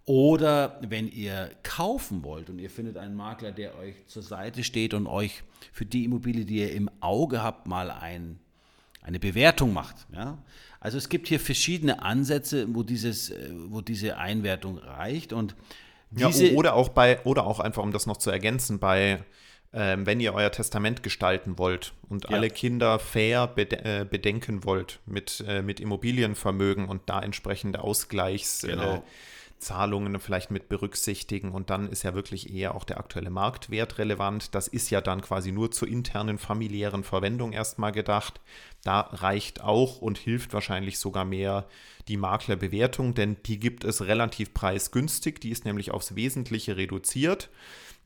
Oder 0.05 0.81
wenn 0.83 1.09
ihr 1.09 1.51
kaufen 1.63 2.23
wollt 2.23 2.49
und 2.49 2.59
ihr 2.59 2.71
findet 2.71 2.97
einen 2.97 3.15
Makler, 3.15 3.53
der 3.53 3.77
euch 3.77 3.95
zur 4.07 4.23
Seite 4.23 4.65
steht 4.65 4.95
und 4.95 5.07
euch 5.07 5.43
für 5.73 5.85
die 5.85 6.05
Immobilie, 6.05 6.45
die 6.45 6.61
ihr 6.61 6.73
im 6.73 6.91
Auge 7.01 7.43
habt, 7.43 7.67
mal 7.67 7.91
ein, 7.91 8.39
eine 9.03 9.19
Bewertung 9.19 9.73
macht. 9.73 10.07
Ja? 10.13 10.39
Also 10.81 10.99
es 10.99 11.09
gibt 11.09 11.29
hier 11.29 11.41
verschiedene 11.41 12.03
Ansätze, 12.03 12.67
wo, 12.75 12.83
dieses, 12.83 13.31
äh, 13.31 13.51
wo 13.69 13.81
diese 13.81 14.17
Einwertung 14.17 14.79
reicht. 14.79 15.33
Und 15.33 15.55
diese 16.11 16.47
ja, 16.47 16.57
oder 16.57 16.75
auch 16.75 16.89
bei, 16.89 17.21
oder 17.25 17.47
auch 17.47 17.61
einfach, 17.61 17.83
um 17.83 17.93
das 17.93 18.07
noch 18.07 18.17
zu 18.17 18.31
ergänzen, 18.31 18.79
bei 18.79 19.25
ähm, 19.73 20.07
wenn 20.07 20.19
ihr 20.19 20.33
euer 20.33 20.51
Testament 20.51 21.03
gestalten 21.03 21.59
wollt 21.59 21.93
und 22.09 22.25
ja. 22.25 22.37
alle 22.37 22.49
Kinder 22.49 22.99
fair 22.99 23.47
bede 23.47 23.85
äh, 23.85 24.07
bedenken 24.09 24.65
wollt 24.65 24.99
mit, 25.05 25.45
äh, 25.47 25.61
mit 25.61 25.79
Immobilienvermögen 25.79 26.87
und 26.87 27.03
da 27.07 27.21
entsprechende 27.21 27.81
Ausgleichs. 27.83 28.63
Genau. 28.63 28.95
Äh, 28.95 29.03
Zahlungen 29.59 30.21
vielleicht 30.21 30.51
mit 30.51 30.69
berücksichtigen 30.69 31.53
und 31.53 31.71
dann 31.71 31.89
ist 31.89 32.03
ja 32.03 32.15
wirklich 32.15 32.55
eher 32.55 32.75
auch 32.75 32.85
der 32.85 32.99
aktuelle 32.99 33.31
Marktwert 33.31 33.99
relevant. 33.99 34.55
Das 34.55 34.69
ist 34.69 34.91
ja 34.91 35.01
dann 35.01 35.21
quasi 35.21 35.53
nur 35.53 35.71
zur 35.71 35.89
internen 35.89 36.39
familiären 36.39 37.05
Verwendung 37.05 37.53
erstmal 37.53 37.93
gedacht. 37.93 38.41
Da 38.85 39.01
reicht 39.01 39.63
auch 39.63 40.01
und 40.01 40.19
hilft 40.19 40.53
wahrscheinlich 40.53 40.99
sogar 40.99 41.25
mehr 41.25 41.67
die 42.09 42.17
Maklerbewertung, 42.17 43.15
denn 43.15 43.37
die 43.47 43.59
gibt 43.59 43.85
es 43.85 44.03
relativ 44.07 44.55
preisgünstig. 44.55 45.41
Die 45.41 45.51
ist 45.51 45.65
nämlich 45.65 45.91
aufs 45.91 46.15
Wesentliche 46.15 46.77
reduziert. 46.77 47.51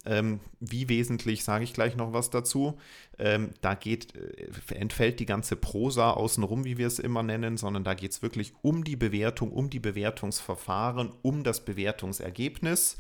Ähm, 0.04 0.40
wie 0.59 0.88
wesentlich 0.88 1.44
sage 1.44 1.62
ich 1.62 1.75
gleich 1.75 1.97
noch 1.97 2.12
was 2.12 2.30
dazu. 2.30 2.78
Ähm, 3.18 3.50
da 3.61 3.75
geht, 3.75 4.16
äh, 4.16 4.75
entfällt 4.75 5.21
die 5.21 5.26
ganze 5.26 5.54
Prosa 5.54 6.11
außenrum, 6.11 6.64
wie 6.64 6.76
wir 6.76 6.88
es 6.88 6.99
immer 6.99 7.23
nennen, 7.23 7.56
sondern 7.56 7.85
da 7.85 7.94
geht 7.94 8.11
es 8.11 8.23
wirklich 8.23 8.52
um 8.62 8.82
die 8.82 8.97
Bewertung, 8.97 9.52
um 9.52 9.71
die 9.71 9.78
Bewertungsverfahren, 9.78 11.12
um 11.23 11.44
das 11.44 11.64
Bewertungsergebnis. 11.64 12.97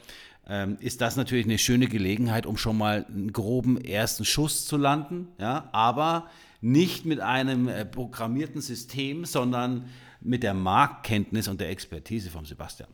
Ähm, 0.47 0.77
ist 0.79 1.01
das 1.01 1.15
natürlich 1.15 1.45
eine 1.45 1.57
schöne 1.57 1.87
Gelegenheit, 1.87 2.45
um 2.45 2.57
schon 2.57 2.77
mal 2.77 3.05
einen 3.07 3.31
groben 3.31 3.79
ersten 3.79 4.25
Schuss 4.25 4.65
zu 4.65 4.77
landen, 4.77 5.27
ja, 5.39 5.69
aber 5.71 6.27
nicht 6.61 7.05
mit 7.05 7.19
einem 7.19 7.67
äh, 7.67 7.85
programmierten 7.85 8.61
System, 8.61 9.25
sondern 9.25 9.85
mit 10.19 10.43
der 10.43 10.53
Marktkenntnis 10.53 11.47
und 11.47 11.61
der 11.61 11.69
Expertise 11.69 12.29
von 12.29 12.45
Sebastian. 12.45 12.89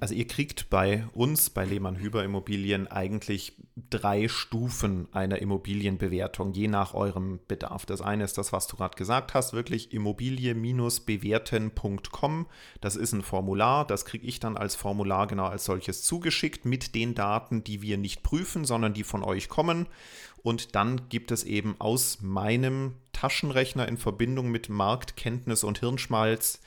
Also 0.00 0.14
ihr 0.14 0.26
kriegt 0.26 0.70
bei 0.70 1.06
uns, 1.14 1.50
bei 1.50 1.64
Lehmann 1.64 1.96
Hüber 1.96 2.24
Immobilien, 2.24 2.88
eigentlich 2.88 3.56
drei 3.90 4.28
Stufen 4.28 5.08
einer 5.12 5.40
Immobilienbewertung, 5.40 6.52
je 6.52 6.68
nach 6.68 6.94
eurem 6.94 7.40
Bedarf. 7.48 7.86
Das 7.86 8.02
eine 8.02 8.24
ist 8.24 8.36
das, 8.36 8.52
was 8.52 8.66
du 8.66 8.76
gerade 8.76 8.96
gesagt 8.96 9.34
hast, 9.34 9.52
wirklich 9.52 9.92
immobilie-bewerten.com. 9.92 12.46
Das 12.80 12.96
ist 12.96 13.12
ein 13.12 13.22
Formular, 13.22 13.86
das 13.86 14.04
kriege 14.04 14.26
ich 14.26 14.40
dann 14.40 14.56
als 14.56 14.74
Formular 14.74 15.26
genau 15.26 15.46
als 15.46 15.64
solches 15.64 16.02
zugeschickt 16.02 16.64
mit 16.64 16.94
den 16.94 17.14
Daten, 17.14 17.64
die 17.64 17.80
wir 17.80 17.96
nicht 17.96 18.22
prüfen, 18.22 18.64
sondern 18.64 18.94
die 18.94 19.04
von 19.04 19.22
euch 19.22 19.48
kommen. 19.48 19.86
Und 20.42 20.74
dann 20.74 21.08
gibt 21.08 21.30
es 21.30 21.44
eben 21.44 21.76
aus 21.78 22.18
meinem 22.20 22.94
Taschenrechner 23.12 23.88
in 23.88 23.96
Verbindung 23.96 24.50
mit 24.50 24.68
Marktkenntnis 24.68 25.64
und 25.64 25.78
Hirnschmalz 25.78 26.60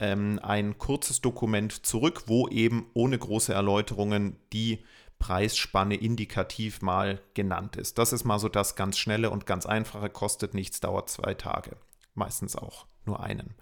ähm, 0.00 0.40
ein 0.42 0.78
kurzes 0.78 1.20
Dokument 1.20 1.86
zurück, 1.86 2.24
wo 2.26 2.48
eben 2.48 2.90
ohne 2.94 3.18
große 3.18 3.52
Erläuterungen 3.52 4.36
die 4.52 4.80
Preisspanne 5.18 5.96
indikativ 5.96 6.80
mal 6.80 7.20
genannt 7.34 7.76
ist. 7.76 7.98
Das 7.98 8.12
ist 8.12 8.24
mal 8.24 8.38
so 8.38 8.48
das 8.48 8.74
ganz 8.74 8.98
schnelle 8.98 9.30
und 9.30 9.46
ganz 9.46 9.66
einfache, 9.66 10.08
kostet 10.08 10.54
nichts, 10.54 10.80
dauert 10.80 11.10
zwei 11.10 11.34
Tage. 11.34 11.76
Meistens 12.14 12.56
auch 12.56 12.86
nur 13.04 13.22
einen. 13.22 13.54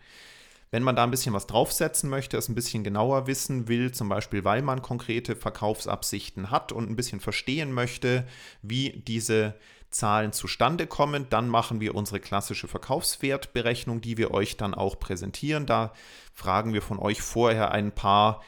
Wenn 0.70 0.82
man 0.82 0.96
da 0.96 1.02
ein 1.02 1.10
bisschen 1.10 1.32
was 1.32 1.46
draufsetzen 1.46 2.10
möchte, 2.10 2.36
es 2.36 2.48
ein 2.48 2.54
bisschen 2.54 2.84
genauer 2.84 3.26
wissen 3.26 3.68
will, 3.68 3.90
zum 3.92 4.08
Beispiel 4.08 4.44
weil 4.44 4.62
man 4.62 4.82
konkrete 4.82 5.34
Verkaufsabsichten 5.34 6.50
hat 6.50 6.72
und 6.72 6.88
ein 6.88 6.96
bisschen 6.96 7.20
verstehen 7.20 7.72
möchte, 7.72 8.26
wie 8.62 9.02
diese 9.06 9.54
Zahlen 9.90 10.32
zustande 10.32 10.86
kommen, 10.86 11.26
dann 11.30 11.48
machen 11.48 11.80
wir 11.80 11.94
unsere 11.94 12.20
klassische 12.20 12.68
Verkaufswertberechnung, 12.68 14.00
die 14.00 14.18
wir 14.18 14.32
euch 14.32 14.56
dann 14.56 14.74
auch 14.74 14.98
präsentieren. 14.98 15.66
Da 15.66 15.92
fragen 16.34 16.72
wir 16.72 16.82
von 16.82 16.98
euch 16.98 17.22
vorher 17.22 17.70
ein 17.72 17.92
paar 17.92 18.42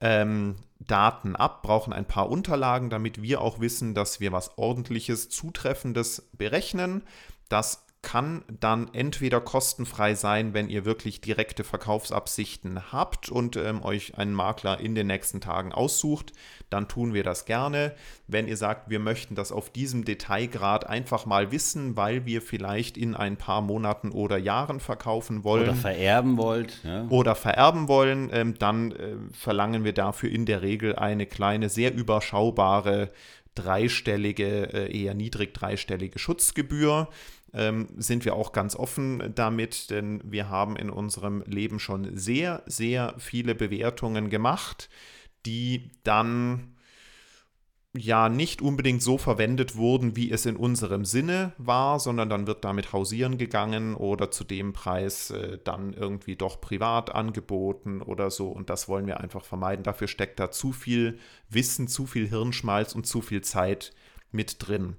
ähm, 0.00 0.56
Daten 0.78 1.36
ab, 1.36 1.62
brauchen 1.62 1.92
ein 1.92 2.06
paar 2.06 2.30
Unterlagen, 2.30 2.90
damit 2.90 3.20
wir 3.22 3.40
auch 3.40 3.60
wissen, 3.60 3.94
dass 3.94 4.20
wir 4.20 4.32
was 4.32 4.56
ordentliches, 4.56 5.28
zutreffendes 5.28 6.30
berechnen. 6.32 7.02
Das 7.48 7.84
kann 8.00 8.44
dann 8.48 8.94
entweder 8.94 9.40
kostenfrei 9.40 10.14
sein, 10.14 10.54
wenn 10.54 10.70
ihr 10.70 10.84
wirklich 10.84 11.20
direkte 11.20 11.64
Verkaufsabsichten 11.64 12.92
habt 12.92 13.28
und 13.28 13.56
ähm, 13.56 13.82
euch 13.82 14.16
einen 14.16 14.34
Makler 14.34 14.78
in 14.78 14.94
den 14.94 15.08
nächsten 15.08 15.40
Tagen 15.40 15.72
aussucht, 15.72 16.32
dann 16.70 16.88
tun 16.88 17.14
wir 17.14 17.22
das 17.22 17.44
gerne. 17.44 17.94
Wenn 18.26 18.48
ihr 18.48 18.56
sagt, 18.56 18.90
wir 18.90 18.98
möchten 18.98 19.34
das 19.34 19.52
auf 19.52 19.70
diesem 19.70 20.04
Detailgrad 20.04 20.86
einfach 20.86 21.26
mal 21.26 21.52
wissen, 21.52 21.96
weil 21.96 22.26
wir 22.26 22.42
vielleicht 22.42 22.96
in 22.96 23.14
ein 23.14 23.36
paar 23.36 23.60
Monaten 23.60 24.10
oder 24.10 24.38
Jahren 24.38 24.80
verkaufen 24.80 25.44
wollen. 25.44 25.64
Oder 25.64 25.74
vererben 25.74 26.36
wollt. 26.36 26.80
Ja. 26.84 27.06
Oder 27.08 27.34
vererben 27.34 27.88
wollen, 27.88 28.30
ähm, 28.32 28.54
dann 28.58 28.92
äh, 28.92 29.16
verlangen 29.32 29.84
wir 29.84 29.92
dafür 29.92 30.30
in 30.30 30.46
der 30.46 30.62
Regel 30.62 30.96
eine 30.96 31.26
kleine, 31.26 31.68
sehr 31.68 31.94
überschaubare 31.94 33.10
dreistellige, 33.54 34.72
äh, 34.72 34.96
eher 34.96 35.14
niedrig 35.14 35.54
dreistellige 35.54 36.18
Schutzgebühr 36.18 37.08
ähm, 37.54 37.88
sind 37.96 38.24
wir 38.24 38.34
auch 38.34 38.52
ganz 38.52 38.76
offen 38.76 39.32
damit, 39.34 39.90
denn 39.90 40.20
wir 40.24 40.48
haben 40.48 40.76
in 40.76 40.90
unserem 40.90 41.42
Leben 41.46 41.78
schon 41.78 42.16
sehr, 42.16 42.62
sehr 42.66 43.14
viele 43.18 43.54
Bewertungen 43.54 44.30
gemacht, 44.30 44.88
die 45.48 45.90
dann 46.04 46.74
ja 47.96 48.28
nicht 48.28 48.60
unbedingt 48.60 49.02
so 49.02 49.16
verwendet 49.16 49.76
wurden, 49.76 50.14
wie 50.14 50.30
es 50.30 50.44
in 50.44 50.56
unserem 50.56 51.06
Sinne 51.06 51.54
war, 51.56 51.98
sondern 51.98 52.28
dann 52.28 52.46
wird 52.46 52.62
damit 52.62 52.92
hausieren 52.92 53.38
gegangen 53.38 53.94
oder 53.94 54.30
zu 54.30 54.44
dem 54.44 54.74
Preis 54.74 55.30
äh, 55.30 55.58
dann 55.64 55.94
irgendwie 55.94 56.36
doch 56.36 56.60
privat 56.60 57.14
angeboten 57.14 58.02
oder 58.02 58.30
so. 58.30 58.50
Und 58.50 58.68
das 58.68 58.88
wollen 58.88 59.06
wir 59.06 59.20
einfach 59.20 59.46
vermeiden. 59.46 59.84
Dafür 59.84 60.06
steckt 60.06 60.38
da 60.38 60.50
zu 60.50 60.72
viel 60.72 61.18
Wissen, 61.48 61.88
zu 61.88 62.06
viel 62.06 62.28
Hirnschmalz 62.28 62.94
und 62.94 63.06
zu 63.06 63.22
viel 63.22 63.40
Zeit 63.40 63.94
mit 64.30 64.56
drin. 64.58 64.96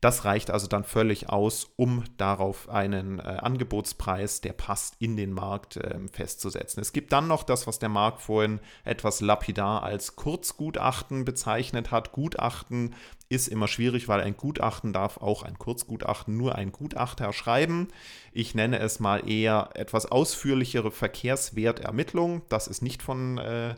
Das 0.00 0.24
reicht 0.24 0.50
also 0.50 0.68
dann 0.68 0.84
völlig 0.84 1.28
aus, 1.28 1.72
um 1.76 2.04
darauf 2.18 2.68
einen 2.68 3.18
äh, 3.18 3.22
Angebotspreis, 3.22 4.40
der 4.40 4.52
passt, 4.52 4.94
in 5.00 5.16
den 5.16 5.32
Markt 5.32 5.76
äh, 5.76 5.98
festzusetzen. 6.12 6.80
Es 6.80 6.92
gibt 6.92 7.12
dann 7.12 7.26
noch 7.26 7.42
das, 7.42 7.66
was 7.66 7.80
der 7.80 7.88
Markt 7.88 8.22
vorhin 8.22 8.60
etwas 8.84 9.20
lapidar 9.20 9.82
als 9.82 10.14
Kurzgutachten 10.14 11.24
bezeichnet 11.24 11.90
hat. 11.90 12.12
Gutachten 12.12 12.94
ist 13.28 13.48
immer 13.48 13.66
schwierig, 13.66 14.06
weil 14.06 14.20
ein 14.20 14.36
Gutachten 14.36 14.92
darf 14.92 15.16
auch 15.18 15.42
ein 15.42 15.58
Kurzgutachten 15.58 16.36
nur 16.36 16.54
ein 16.54 16.70
Gutachter 16.70 17.32
schreiben. 17.32 17.88
Ich 18.32 18.54
nenne 18.54 18.78
es 18.78 19.00
mal 19.00 19.28
eher 19.28 19.70
etwas 19.74 20.06
ausführlichere 20.06 20.92
Verkehrswertermittlung. 20.92 22.42
Das 22.48 22.68
ist 22.68 22.82
nicht 22.82 23.02
von 23.02 23.38
äh, 23.38 23.74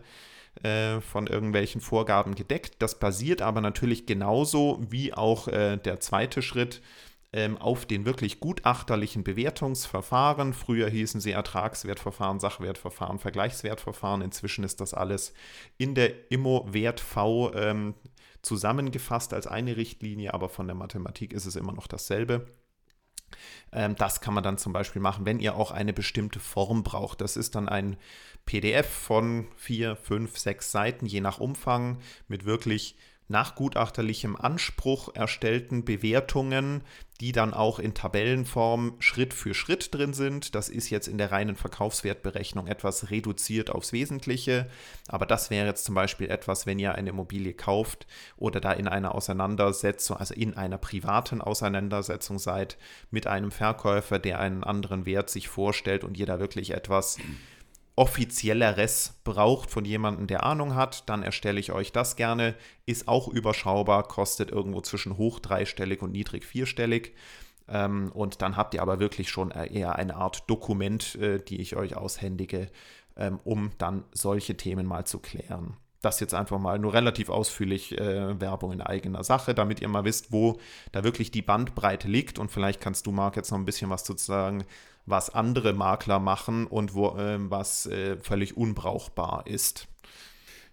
äh, 0.63 1.01
von 1.01 1.27
irgendwelchen 1.27 1.81
Vorgaben 1.81 2.35
gedeckt. 2.35 2.77
Das 2.81 2.99
basiert 2.99 3.43
aber 3.43 3.61
natürlich 3.61 4.07
genauso 4.07 4.81
wie 4.89 5.15
auch 5.15 5.49
äh, 5.49 5.77
der 5.77 6.01
zweite 6.01 6.43
Schritt 6.43 6.83
ähm, 7.33 7.57
auf 7.59 7.87
den 7.87 8.05
wirklich 8.05 8.41
gutachterlichen 8.41 9.23
Bewertungsverfahren. 9.23 10.53
Früher 10.53 10.89
hießen 10.89 11.21
sie 11.21 11.31
Ertragswertverfahren, 11.31 12.41
Sachwertverfahren, 12.41 13.19
Vergleichswertverfahren. 13.19 14.23
Inzwischen 14.23 14.65
ist 14.65 14.81
das 14.81 14.95
alles 14.95 15.33
in 15.79 15.95
der 15.95 16.31
Immo-Wert-V 16.31 17.55
ähm, 17.55 17.95
zusammengefasst 18.43 19.33
als 19.33 19.47
eine 19.47 19.77
Richtlinie, 19.77 20.35
aber 20.35 20.49
von 20.49 20.67
der 20.67 20.75
Mathematik 20.75 21.33
ist 21.33 21.47
es 21.47 21.57
immer 21.57 21.73
noch 21.73 21.87
dasselbe. 21.87 22.47
Ähm, 23.73 23.97
das 23.97 24.21
kann 24.21 24.35
man 24.35 24.45
dann 24.45 24.59
zum 24.59 24.73
Beispiel 24.73 25.03
machen, 25.03 25.27
wenn 25.27 25.41
ihr 25.41 25.55
auch 25.55 25.71
eine 25.71 25.93
bestimmte 25.93 26.41
Form 26.41 26.83
braucht. 26.83 27.21
Das 27.21 27.37
ist 27.37 27.55
dann 27.55 27.69
ein 27.69 27.97
PDF 28.47 28.89
von 28.89 29.47
vier, 29.57 29.97
fünf, 29.97 30.39
sechs 30.39 30.73
Seiten, 30.73 31.07
je 31.07 31.21
nach 31.21 31.39
Umfang, 31.39 31.99
mit 32.29 32.45
wirklich 32.45 32.97
nach 33.31 33.55
gutachterlichem 33.55 34.35
Anspruch 34.35 35.15
erstellten 35.15 35.85
Bewertungen, 35.85 36.83
die 37.21 37.31
dann 37.31 37.55
auch 37.55 37.79
in 37.79 37.95
Tabellenform 37.95 38.97
Schritt 38.99 39.35
für 39.35 39.55
Schritt 39.55 39.95
drin 39.95 40.15
sind. 40.15 40.55
Das 40.57 40.69
ist 40.69 40.91
jetzt 40.91 41.07
in 41.07 41.17
der 41.17 41.31
reinen 41.31 41.55
Verkaufswertberechnung 41.55 42.67
etwas 42.67 43.11
reduziert 43.11 43.71
aufs 43.71 43.93
Wesentliche, 43.93 44.69
aber 45.07 45.27
das 45.27 45.49
wäre 45.49 45.67
jetzt 45.67 45.85
zum 45.85 45.95
Beispiel 45.95 46.29
etwas, 46.29 46.67
wenn 46.67 46.81
ihr 46.81 46.97
eine 46.97 47.11
Immobilie 47.11 47.53
kauft 47.53 48.09
oder 48.37 48.61
da 48.61 48.73
in 48.73 48.89
einer 48.89 49.15
Auseinandersetzung, 49.15 50.17
also 50.17 50.35
in 50.35 50.57
einer 50.57 50.79
privaten 50.79 51.41
Auseinandersetzung 51.41 52.41
seid 52.41 52.79
mit 53.13 53.29
einem 53.29 53.53
Verkäufer, 53.53 54.19
der 54.19 54.41
einen 54.41 54.65
anderen 54.65 55.07
Wert 55.07 55.31
sich 55.31 55.49
vorstellt 55.49 56.03
und 56.03 56.19
ihr 56.19 56.27
da 56.27 56.41
wirklich 56.41 56.73
etwas 56.73 57.19
offizielleres 57.97 59.21
braucht 59.25 59.71
von 59.71 59.85
jemandem, 59.85 60.27
der 60.27 60.45
Ahnung 60.45 60.75
hat, 60.75 61.09
dann 61.09 61.23
erstelle 61.23 61.61
ich 61.61 61.73
euch 61.73 61.93
das 61.93 62.17
gerne. 62.17 62.55
Ist 62.87 63.09
auch 63.09 63.29
überschaubar, 63.29 64.05
kostet 64.05 64.51
irgendwo 64.51 64.81
zwischen 64.81 65.17
hoch 65.19 65.39
dreistellig 65.39 66.03
und 66.03 66.13
niedrig 66.13 66.45
vierstellig. 66.45 67.15
Ähm, 67.69 68.11
und 68.13 68.43
dann 68.43 68.57
habt 68.57 68.75
ihr 68.75 68.83
aber 68.83 69.01
wirklich 69.01 69.29
schon 69.29 69.51
eher 69.51 69.97
eine 69.97 70.17
Art 70.17 70.49
Dokument, 70.49 71.15
äh, 71.17 71.39
die 71.39 71.61
ich 71.61 71.77
euch 71.77 71.97
aushändige, 71.97 72.69
ähm, 73.17 73.39
um 73.45 73.71
dann 73.79 74.05
solche 74.13 74.57
Themen 74.57 74.87
mal 74.87 75.05
zu 75.05 75.19
klären. 75.19 75.77
Das 76.03 76.19
jetzt 76.19 76.33
einfach 76.33 76.59
mal 76.59 76.79
nur 76.79 76.95
relativ 76.95 77.29
ausführlich 77.29 77.99
äh, 77.99 78.41
Werbung 78.41 78.73
in 78.73 78.81
eigener 78.81 79.23
Sache, 79.23 79.55
damit 79.55 79.81
ihr 79.83 79.89
mal 79.89 80.05
wisst, 80.05 80.33
wo 80.33 80.59
da 80.93 81.05
wirklich 81.05 81.31
die 81.31 81.43
Bandbreite 81.43 82.09
liegt. 82.09 82.39
Und 82.39 82.51
vielleicht 82.51 82.81
kannst 82.81 83.07
du, 83.07 83.13
Marc, 83.13 83.37
jetzt 83.37 83.51
noch 83.51 83.59
ein 83.59 83.67
bisschen 83.67 83.91
was 83.91 84.05
zu 84.05 84.17
sagen, 84.17 84.65
was 85.11 85.31
andere 85.31 85.73
Makler 85.73 86.19
machen 86.19 86.67
und 86.67 86.95
wo, 86.95 87.17
äh, 87.17 87.39
was 87.51 87.87
äh, 87.87 88.17
völlig 88.17 88.57
unbrauchbar 88.57 89.47
ist. 89.47 89.89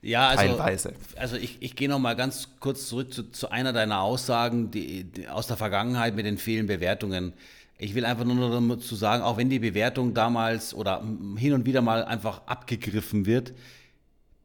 Ja, 0.01 0.29
also, 0.29 0.43
Teilweise. 0.43 0.93
also 1.15 1.35
ich, 1.37 1.57
ich 1.61 1.75
gehe 1.75 1.89
noch 1.89 1.99
mal 1.99 2.15
ganz 2.15 2.49
kurz 2.59 2.87
zurück 2.87 3.13
zu, 3.13 3.31
zu 3.31 3.49
einer 3.49 3.73
deiner 3.73 4.01
Aussagen 4.01 4.69
die, 4.71 5.03
die, 5.03 5.27
aus 5.27 5.47
der 5.47 5.57
Vergangenheit 5.57 6.15
mit 6.15 6.25
den 6.25 6.37
vielen 6.37 6.67
Bewertungen. 6.67 7.33
Ich 7.79 7.95
will 7.95 8.05
einfach 8.05 8.23
nur 8.23 8.61
dazu 8.69 8.95
sagen, 8.95 9.23
auch 9.23 9.37
wenn 9.37 9.49
die 9.49 9.59
Bewertung 9.59 10.13
damals 10.13 10.73
oder 10.73 11.03
hin 11.37 11.53
und 11.53 11.65
wieder 11.65 11.81
mal 11.81 12.05
einfach 12.05 12.41
abgegriffen 12.47 13.25
wird, 13.25 13.53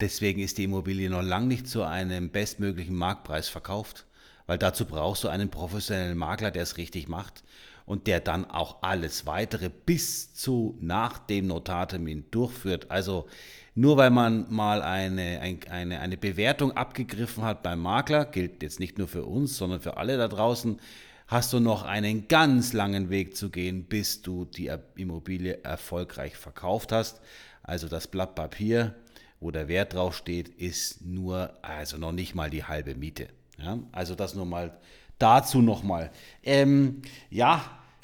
deswegen 0.00 0.40
ist 0.40 0.58
die 0.58 0.64
Immobilie 0.64 1.08
noch 1.08 1.22
lang 1.22 1.48
nicht 1.48 1.68
zu 1.68 1.82
einem 1.82 2.30
bestmöglichen 2.30 2.96
Marktpreis 2.96 3.48
verkauft, 3.48 4.06
weil 4.46 4.58
dazu 4.58 4.84
brauchst 4.84 5.24
du 5.24 5.28
einen 5.28 5.50
professionellen 5.50 6.18
Makler, 6.18 6.50
der 6.50 6.62
es 6.62 6.76
richtig 6.76 7.08
macht 7.08 7.44
und 7.92 8.06
der 8.06 8.20
dann 8.20 8.46
auch 8.46 8.82
alles 8.82 9.26
weitere 9.26 9.68
bis 9.68 10.32
zu 10.32 10.78
nach 10.80 11.18
dem 11.18 11.48
Notartermin 11.48 12.24
durchführt. 12.30 12.90
Also 12.90 13.26
nur 13.74 13.98
weil 13.98 14.08
man 14.08 14.46
mal 14.48 14.80
eine, 14.80 15.40
eine, 15.68 16.00
eine 16.00 16.16
Bewertung 16.16 16.72
abgegriffen 16.72 17.44
hat 17.44 17.62
beim 17.62 17.80
Makler, 17.80 18.24
gilt 18.24 18.62
jetzt 18.62 18.80
nicht 18.80 18.96
nur 18.96 19.08
für 19.08 19.26
uns, 19.26 19.58
sondern 19.58 19.82
für 19.82 19.98
alle 19.98 20.16
da 20.16 20.28
draußen, 20.28 20.80
hast 21.26 21.52
du 21.52 21.60
noch 21.60 21.82
einen 21.82 22.28
ganz 22.28 22.72
langen 22.72 23.10
Weg 23.10 23.36
zu 23.36 23.50
gehen, 23.50 23.84
bis 23.84 24.22
du 24.22 24.46
die 24.46 24.70
Immobilie 24.94 25.62
erfolgreich 25.62 26.38
verkauft 26.38 26.92
hast. 26.92 27.20
Also 27.62 27.88
das 27.88 28.06
Blatt 28.06 28.34
Papier, 28.34 28.94
wo 29.38 29.50
der 29.50 29.68
Wert 29.68 29.92
drauf 29.92 30.16
steht, 30.16 30.48
ist 30.48 31.04
nur, 31.04 31.58
also 31.60 31.98
noch 31.98 32.12
nicht 32.12 32.34
mal 32.34 32.48
die 32.48 32.64
halbe 32.64 32.94
Miete. 32.94 33.28
Ja? 33.58 33.80
Also 33.92 34.14
das 34.14 34.34
nur 34.34 34.46
mal 34.46 34.78
dazu 35.18 35.60
nochmal. 35.60 36.10
Ähm, 36.42 37.02
ja, 37.28 37.62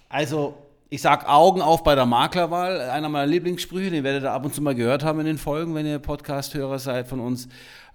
also 0.09 0.57
ich 0.90 1.03
sag 1.03 1.29
Augen 1.29 1.61
auf 1.61 1.85
bei 1.85 1.94
der 1.94 2.07
Maklerwahl. 2.07 2.81
Einer 2.81 3.09
meiner 3.09 3.27
Lieblingssprüche, 3.27 3.90
den 3.90 4.05
werdet 4.05 4.23
ihr 4.23 4.33
ab 4.33 4.44
und 4.44 4.55
zu 4.55 4.62
mal 4.62 4.75
gehört 4.75 5.05
haben 5.05 5.21
in 5.21 5.27
den 5.27 5.38
Folgen, 5.38 5.75
wenn 5.75 5.85
ihr 5.85 5.99
Podcast-Hörer 5.99 6.79
seid 6.79 7.09
von 7.09 7.21
uns. 7.21 7.49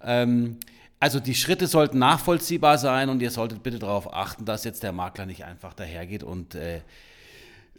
Ähm, 0.04 0.58
also 1.00 1.20
die 1.20 1.36
Schritte 1.36 1.68
sollten 1.68 1.98
nachvollziehbar 2.00 2.78
sein 2.78 3.10
und 3.10 3.22
ihr 3.22 3.32
solltet 3.32 3.64
bitte 3.64 3.80
darauf 3.80 4.14
achten, 4.14 4.46
dass 4.46 4.64
jetzt 4.64 4.84
der 4.84 4.92
Makler 4.92 5.26
nicht 5.26 5.44
einfach 5.44 5.74
dahergeht 5.74 6.24
und 6.24 6.56
äh, 6.56 6.82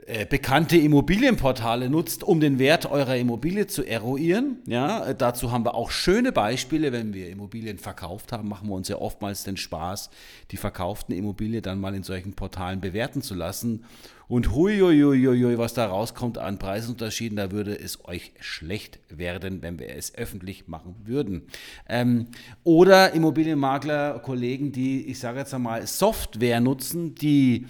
äh, 0.06 0.26
bekannte 0.26 0.76
Immobilienportale 0.76 1.88
nutzt, 1.88 2.24
um 2.24 2.38
den 2.38 2.58
Wert 2.58 2.84
eurer 2.84 3.16
Immobilie 3.16 3.66
zu 3.66 3.84
eruieren. 3.84 4.58
Ja, 4.66 5.14
dazu 5.14 5.52
haben 5.52 5.64
wir 5.64 5.74
auch 5.74 5.90
schöne 5.90 6.32
Beispiele. 6.32 6.92
Wenn 6.92 7.14
wir 7.14 7.30
Immobilien 7.30 7.78
verkauft 7.78 8.32
haben, 8.32 8.48
machen 8.48 8.68
wir 8.68 8.74
uns 8.74 8.88
ja 8.88 8.96
oftmals 8.96 9.44
den 9.44 9.56
Spaß, 9.56 10.10
die 10.50 10.58
verkauften 10.58 11.14
Immobilie 11.14 11.62
dann 11.62 11.80
mal 11.80 11.94
in 11.94 12.02
solchen 12.02 12.34
Portalen 12.34 12.82
bewerten 12.82 13.22
zu 13.22 13.34
lassen. 13.34 13.84
Und 14.26 14.52
huiuiuiui, 14.52 15.58
was 15.58 15.74
da 15.74 15.86
rauskommt 15.86 16.38
an 16.38 16.58
Preisunterschieden, 16.58 17.36
da 17.36 17.52
würde 17.52 17.78
es 17.78 18.04
euch 18.06 18.32
schlecht 18.40 18.98
werden, 19.08 19.62
wenn 19.62 19.78
wir 19.78 19.94
es 19.94 20.14
öffentlich 20.14 20.66
machen 20.66 20.94
würden. 21.04 21.42
Ähm, 21.88 22.28
oder 22.62 23.12
Immobilienmakler, 23.12 24.18
Kollegen, 24.20 24.72
die, 24.72 25.06
ich 25.06 25.18
sage 25.18 25.40
jetzt 25.40 25.52
einmal, 25.52 25.86
Software 25.86 26.60
nutzen, 26.60 27.14
die 27.14 27.66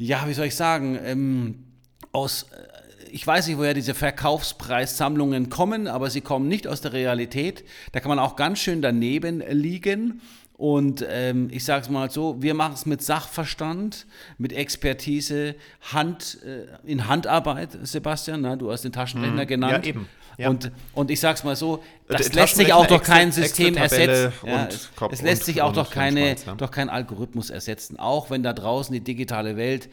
ja, 0.00 0.26
wie 0.26 0.32
soll 0.32 0.46
ich 0.46 0.56
sagen, 0.56 0.98
ähm, 1.04 1.64
aus, 2.10 2.44
äh, 2.44 3.10
ich 3.12 3.26
weiß 3.26 3.46
nicht, 3.46 3.58
woher 3.58 3.74
diese 3.74 3.92
Verkaufspreissammlungen 3.92 5.50
kommen, 5.50 5.88
aber 5.88 6.08
sie 6.08 6.22
kommen 6.22 6.48
nicht 6.48 6.66
aus 6.66 6.80
der 6.80 6.94
Realität. 6.94 7.64
Da 7.92 8.00
kann 8.00 8.08
man 8.08 8.18
auch 8.18 8.34
ganz 8.34 8.60
schön 8.60 8.80
daneben 8.80 9.42
liegen. 9.50 10.22
Und 10.60 11.02
ähm, 11.08 11.48
ich 11.50 11.64
sage 11.64 11.84
es 11.84 11.88
mal 11.88 12.10
so, 12.10 12.42
wir 12.42 12.52
machen 12.52 12.74
es 12.74 12.84
mit 12.84 13.00
Sachverstand, 13.02 14.04
mit 14.36 14.52
Expertise, 14.52 15.54
Hand, 15.90 16.36
äh, 16.44 16.66
in 16.86 17.08
Handarbeit, 17.08 17.78
Sebastian, 17.82 18.42
na, 18.42 18.56
du 18.56 18.70
hast 18.70 18.82
den 18.82 18.92
Taschenrechner 18.92 19.44
mhm. 19.44 19.48
genannt. 19.48 19.86
Ja, 19.86 19.88
eben. 19.88 20.06
Ja. 20.36 20.50
Und, 20.50 20.70
und 20.92 21.10
ich 21.10 21.18
sag's 21.18 21.44
mal 21.44 21.56
so, 21.56 21.82
das 22.08 22.34
lässt 22.34 22.56
sich 22.56 22.74
auch 22.74 22.86
durch 22.86 23.02
kein 23.02 23.32
System 23.32 23.74
ersetzen. 23.74 24.34
Ja, 24.44 24.66
es, 24.66 24.90
es, 25.10 25.22
lässt 25.22 25.44
sich 25.46 25.62
auch 25.62 25.72
durch, 25.72 25.88
keine, 25.88 26.36
durch 26.58 26.70
keinen 26.70 26.90
Algorithmus 26.90 27.48
ersetzen. 27.48 27.98
Auch 27.98 28.28
wenn 28.28 28.42
da 28.42 28.52
draußen 28.52 28.92
die 28.92 29.00
digitale 29.00 29.56
Welt 29.56 29.88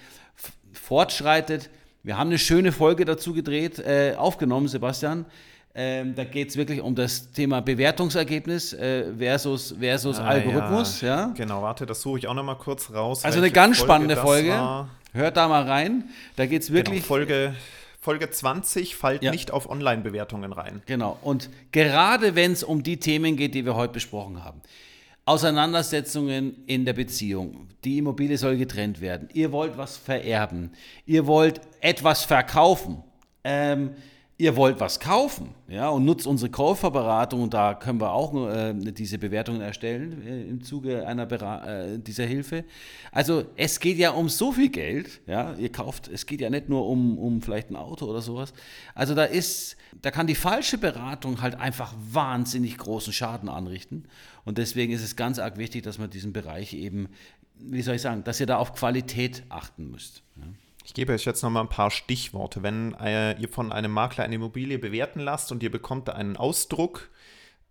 fortschreitet. 0.74 1.70
Wir 2.04 2.18
haben 2.18 2.28
eine 2.28 2.40
schöne 2.40 2.74
Folge 2.74 3.06
dazu 3.06 3.34
gedreht, 3.34 3.80
äh, 3.80 4.16
aufgenommen, 4.18 4.68
Sebastian. 4.68 5.28
Ähm, 5.80 6.16
da 6.16 6.24
geht 6.24 6.50
es 6.50 6.58
wirklich 6.58 6.82
um 6.82 6.96
das 6.96 7.32
Thema 7.32 7.62
Bewertungsergebnis 7.62 8.74
äh, 8.74 9.14
versus, 9.16 9.76
versus 9.80 10.18
ah, 10.18 10.26
Algorithmus. 10.26 11.02
Ja. 11.02 11.08
ja. 11.08 11.34
Genau, 11.38 11.62
warte, 11.62 11.86
das 11.86 12.02
suche 12.02 12.18
ich 12.18 12.28
auch 12.28 12.34
noch 12.34 12.44
mal 12.44 12.56
kurz 12.56 12.92
raus. 12.92 13.24
Also 13.24 13.38
eine 13.38 13.52
ganz 13.52 13.78
Folge 13.78 13.88
spannende 13.88 14.18
Folge. 14.18 14.50
War. 14.50 14.90
Hört 15.14 15.38
da 15.38 15.48
mal 15.48 15.62
rein. 15.62 16.06
Da 16.36 16.48
geht 16.48 16.64
es 16.64 16.70
genau, 16.70 16.78
wirklich. 16.80 17.02
Genau, 17.02 17.08
Folge, 17.08 17.56
Folge 18.02 18.28
20 18.28 18.96
fällt 18.96 19.22
ja. 19.22 19.30
nicht 19.30 19.52
auf 19.52 19.70
Online-Bewertungen 19.70 20.52
rein. 20.52 20.82
Genau. 20.88 21.20
Und 21.22 21.52
gerade 21.72 22.34
wenn 22.34 22.54
es 22.54 22.64
um 22.64 22.82
die 22.82 22.98
Themen 22.98 23.38
geht, 23.38 23.54
die 23.54 23.64
wir 23.64 23.76
heute 23.76 23.94
besprochen 23.94 24.44
haben. 24.44 24.62
Auseinandersetzungen 25.26 26.64
in 26.66 26.86
der 26.86 26.94
Beziehung. 26.94 27.68
Die 27.84 28.00
Immobilie 28.00 28.40
soll 28.40 28.58
getrennt 28.58 29.00
werden. 29.00 29.30
Ihr 29.34 29.52
wollt 29.52 29.78
was 29.78 29.96
vererben. 29.96 30.72
Ihr 31.06 31.28
wollt 31.28 31.62
etwas 31.82 32.24
verkaufen. 32.24 33.04
Ähm, 33.44 33.92
ihr 34.40 34.56
wollt 34.56 34.80
was 34.80 35.00
kaufen, 35.00 35.56
ja, 35.68 35.90
und 35.90 36.06
nutzt 36.06 36.28
unsere 36.28 36.52
Käuferberatung 36.52 37.50
da 37.50 37.74
können 37.74 38.00
wir 38.00 38.12
auch 38.12 38.50
äh, 38.50 38.74
diese 38.74 39.18
Bewertungen 39.18 39.62
erstellen 39.62 40.22
äh, 40.28 40.44
im 40.44 40.64
Zuge 40.64 41.08
einer 41.08 41.30
äh, 41.32 41.98
dieser 41.98 42.26
Hilfe. 42.26 42.64
Also 43.12 43.46
es 43.56 43.80
geht 43.80 43.98
ja 43.98 44.12
um 44.12 44.30
so 44.30 44.52
viel 44.52 44.70
Geld, 44.70 45.22
ja, 45.26 45.56
ihr 45.56 45.72
kauft, 45.72 46.08
es 46.08 46.28
geht 46.28 46.42
ja 46.42 46.52
nicht 46.52 46.70
nur 46.70 46.88
um, 46.88 47.18
um 47.18 47.42
vielleicht 47.42 47.72
ein 47.72 47.76
Auto 47.76 48.06
oder 48.06 48.22
sowas. 48.22 48.54
Also 48.94 49.16
da 49.16 49.24
ist, 49.24 49.76
da 50.04 50.12
kann 50.12 50.28
die 50.28 50.36
falsche 50.36 50.78
Beratung 50.78 51.42
halt 51.42 51.56
einfach 51.56 51.96
wahnsinnig 51.98 52.78
großen 52.78 53.14
Schaden 53.14 53.50
anrichten 53.50 54.06
und 54.46 54.60
deswegen 54.60 54.94
ist 54.94 55.04
es 55.04 55.16
ganz 55.16 55.40
arg 55.40 55.58
wichtig, 55.58 55.82
dass 55.82 55.98
man 55.98 56.12
diesen 56.12 56.32
Bereich 56.32 56.74
eben, 56.74 57.10
wie 57.56 57.82
soll 57.82 57.96
ich 57.96 58.04
sagen, 58.04 58.24
dass 58.24 58.40
ihr 58.40 58.46
da 58.46 58.58
auf 58.58 58.76
Qualität 58.76 59.44
achten 59.50 59.90
müsst. 59.90 60.22
Ja. 60.36 60.44
Ich 60.88 60.94
gebe 60.94 61.12
euch 61.12 61.26
jetzt 61.26 61.44
noch 61.44 61.50
mal 61.50 61.60
ein 61.60 61.68
paar 61.68 61.92
Stichworte. 61.92 62.64
Wenn 62.64 62.94
äh, 62.94 63.38
ihr 63.42 63.50
von 63.50 63.74
einem 63.74 63.92
Makler 63.92 64.24
eine 64.24 64.36
Immobilie 64.36 64.80
bewerten 64.80 65.20
lasst 65.20 65.52
und 65.52 65.62
ihr 65.62 65.70
bekommt 65.70 66.08
da 66.08 66.14
einen 66.14 66.38
Ausdruck, 66.38 67.10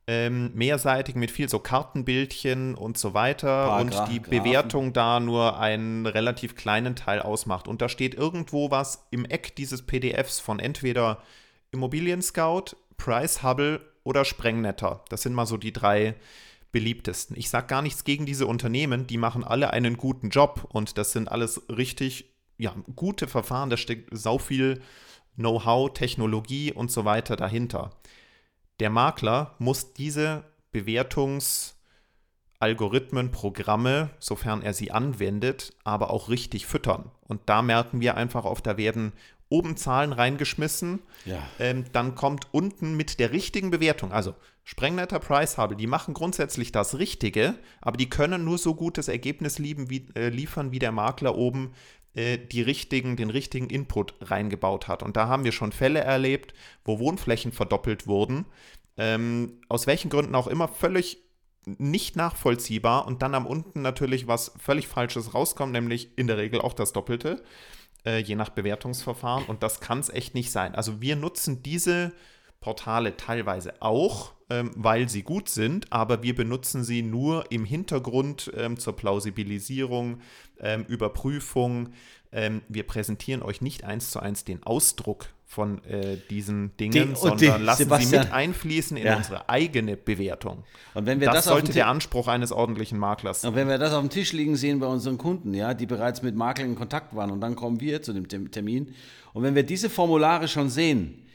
ähm, 0.06 0.52
mehrseitig 0.54 1.14
mit 1.14 1.30
viel 1.30 1.48
so 1.48 1.58
Kartenbildchen 1.58 2.74
und 2.74 2.98
so 2.98 3.14
weiter 3.14 3.68
Paragraph, 3.68 4.00
und 4.00 4.12
die 4.12 4.20
Bewertung 4.20 4.92
da 4.92 5.18
nur 5.18 5.58
einen 5.58 6.04
relativ 6.04 6.56
kleinen 6.56 6.94
Teil 6.94 7.20
ausmacht. 7.22 7.68
Und 7.68 7.80
da 7.80 7.88
steht 7.88 8.14
irgendwo 8.14 8.70
was 8.70 9.06
im 9.10 9.24
Eck 9.24 9.56
dieses 9.56 9.86
PDFs 9.86 10.38
von 10.38 10.58
entweder 10.58 11.22
Immobilien 11.72 12.20
Scout, 12.20 12.76
Price 12.98 13.42
Hubble 13.42 13.80
oder 14.04 14.26
Sprengnetter. 14.26 15.02
Das 15.08 15.22
sind 15.22 15.32
mal 15.32 15.46
so 15.46 15.56
die 15.56 15.72
drei 15.72 16.16
beliebtesten. 16.70 17.34
Ich 17.34 17.48
sage 17.48 17.68
gar 17.68 17.80
nichts 17.80 18.04
gegen 18.04 18.26
diese 18.26 18.46
Unternehmen, 18.46 19.06
die 19.06 19.16
machen 19.16 19.42
alle 19.42 19.70
einen 19.70 19.96
guten 19.96 20.28
Job 20.28 20.66
und 20.68 20.98
das 20.98 21.12
sind 21.12 21.32
alles 21.32 21.62
richtig 21.70 22.35
ja, 22.58 22.74
gute 22.94 23.26
Verfahren, 23.28 23.70
da 23.70 23.76
steckt 23.76 24.08
sau 24.16 24.38
viel 24.38 24.80
Know-how, 25.36 25.92
Technologie 25.92 26.72
und 26.72 26.90
so 26.90 27.04
weiter 27.04 27.36
dahinter. 27.36 27.90
Der 28.80 28.90
Makler 28.90 29.54
muss 29.58 29.92
diese 29.92 30.44
Bewertungsalgorithmen, 30.72 33.30
Programme, 33.30 34.10
sofern 34.18 34.62
er 34.62 34.74
sie 34.74 34.90
anwendet, 34.90 35.76
aber 35.84 36.10
auch 36.10 36.28
richtig 36.28 36.66
füttern. 36.66 37.12
Und 37.22 37.42
da 37.46 37.62
merken 37.62 38.00
wir 38.00 38.16
einfach 38.16 38.44
oft, 38.44 38.66
da 38.66 38.76
werden 38.76 39.12
oben 39.48 39.76
Zahlen 39.76 40.12
reingeschmissen, 40.12 41.00
ja. 41.24 41.38
ähm, 41.58 41.84
dann 41.92 42.16
kommt 42.16 42.48
unten 42.52 42.96
mit 42.96 43.20
der 43.20 43.32
richtigen 43.32 43.70
Bewertung, 43.70 44.12
also 44.12 44.34
Sprengnetter 44.64 45.20
Price 45.20 45.58
Hubble, 45.58 45.76
die 45.76 45.86
machen 45.86 46.12
grundsätzlich 46.12 46.72
das 46.72 46.98
Richtige, 46.98 47.54
aber 47.80 47.96
die 47.96 48.10
können 48.10 48.44
nur 48.44 48.58
so 48.58 48.74
gutes 48.74 49.06
Ergebnis 49.06 49.60
lieben, 49.60 49.88
wie, 49.88 50.08
äh, 50.16 50.28
liefern, 50.28 50.72
wie 50.72 50.80
der 50.80 50.90
Makler 50.90 51.36
oben 51.36 51.72
äh, 52.16 52.38
die 52.38 52.62
richtigen, 52.62 53.16
den 53.16 53.28
richtigen 53.28 53.68
Input 53.68 54.14
reingebaut 54.22 54.88
hat. 54.88 55.02
Und 55.02 55.18
da 55.18 55.28
haben 55.28 55.44
wir 55.44 55.52
schon 55.52 55.70
Fälle 55.70 56.00
erlebt, 56.00 56.54
wo 56.82 56.98
Wohnflächen 56.98 57.52
verdoppelt 57.52 58.06
wurden, 58.06 58.46
ähm, 58.96 59.60
aus 59.68 59.86
welchen 59.86 60.08
Gründen 60.08 60.34
auch 60.34 60.46
immer 60.46 60.66
völlig 60.66 61.18
nicht 61.66 62.16
nachvollziehbar 62.16 63.06
und 63.06 63.20
dann 63.20 63.34
am 63.34 63.44
unten 63.44 63.82
natürlich 63.82 64.26
was 64.26 64.52
völlig 64.58 64.88
Falsches 64.88 65.34
rauskommt, 65.34 65.72
nämlich 65.72 66.16
in 66.16 66.26
der 66.26 66.38
Regel 66.38 66.60
auch 66.60 66.72
das 66.72 66.94
Doppelte, 66.94 67.42
äh, 68.06 68.18
je 68.18 68.34
nach 68.34 68.48
Bewertungsverfahren. 68.48 69.44
Und 69.44 69.62
das 69.62 69.80
kann 69.80 69.98
es 69.98 70.08
echt 70.08 70.34
nicht 70.34 70.50
sein. 70.50 70.74
Also 70.74 71.02
wir 71.02 71.16
nutzen 71.16 71.62
diese 71.62 72.12
Portale 72.66 73.16
teilweise 73.16 73.74
auch, 73.78 74.32
ähm, 74.50 74.72
weil 74.74 75.08
sie 75.08 75.22
gut 75.22 75.48
sind, 75.48 75.92
aber 75.92 76.24
wir 76.24 76.34
benutzen 76.34 76.82
sie 76.82 77.00
nur 77.00 77.44
im 77.52 77.64
Hintergrund 77.64 78.50
ähm, 78.56 78.76
zur 78.76 78.96
Plausibilisierung, 78.96 80.18
ähm, 80.58 80.84
Überprüfung. 80.88 81.90
Ähm, 82.32 82.62
wir 82.68 82.82
präsentieren 82.82 83.44
euch 83.44 83.60
nicht 83.60 83.84
eins 83.84 84.10
zu 84.10 84.18
eins 84.18 84.42
den 84.42 84.64
Ausdruck 84.64 85.26
von 85.44 85.84
äh, 85.84 86.16
diesen 86.28 86.76
Dingen, 86.76 87.10
die, 87.10 87.14
sondern 87.14 87.38
die, 87.38 87.64
lassen 87.64 87.84
Sebastian, 87.84 88.10
sie 88.10 88.18
mit 88.18 88.32
einfließen 88.32 88.96
in 88.96 89.06
ja. 89.06 89.16
unsere 89.16 89.48
eigene 89.48 89.96
Bewertung. 89.96 90.64
Und 90.94 91.06
wenn 91.06 91.20
wir 91.20 91.28
das, 91.28 91.36
das 91.36 91.44
sollte 91.44 91.72
der 91.72 91.86
Anspruch 91.86 92.26
eines 92.26 92.50
ordentlichen 92.50 92.98
Maklers 92.98 93.42
sein. 93.42 93.50
Und 93.50 93.54
wenn 93.54 93.68
wir 93.68 93.78
das 93.78 93.92
auf 93.92 94.00
dem 94.00 94.10
Tisch 94.10 94.32
liegen 94.32 94.56
sehen 94.56 94.80
bei 94.80 94.88
unseren 94.88 95.18
Kunden, 95.18 95.54
ja, 95.54 95.72
die 95.72 95.86
bereits 95.86 96.22
mit 96.22 96.34
Maklern 96.34 96.70
in 96.70 96.74
Kontakt 96.74 97.14
waren 97.14 97.30
und 97.30 97.40
dann 97.40 97.54
kommen 97.54 97.80
wir 97.80 98.02
zu 98.02 98.12
dem 98.12 98.50
Termin 98.50 98.92
und 99.34 99.44
wenn 99.44 99.54
wir 99.54 99.62
diese 99.62 99.88
Formulare 99.88 100.48
schon 100.48 100.68
sehen, 100.68 101.25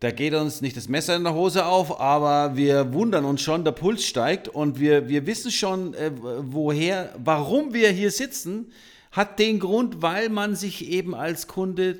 da 0.00 0.10
geht 0.10 0.32
uns 0.32 0.62
nicht 0.62 0.76
das 0.78 0.88
Messer 0.88 1.14
in 1.14 1.24
der 1.24 1.34
Hose 1.34 1.66
auf, 1.66 2.00
aber 2.00 2.56
wir 2.56 2.94
wundern 2.94 3.26
uns 3.26 3.42
schon, 3.42 3.64
der 3.64 3.72
Puls 3.72 4.04
steigt 4.04 4.48
und 4.48 4.80
wir, 4.80 5.08
wir 5.08 5.26
wissen 5.26 5.50
schon, 5.50 5.92
äh, 5.92 6.10
woher, 6.14 7.14
warum 7.22 7.74
wir 7.74 7.90
hier 7.90 8.10
sitzen, 8.10 8.72
hat 9.12 9.38
den 9.38 9.60
Grund, 9.60 10.00
weil 10.00 10.30
man 10.30 10.56
sich 10.56 10.88
eben 10.90 11.14
als 11.14 11.48
Kunde 11.48 11.98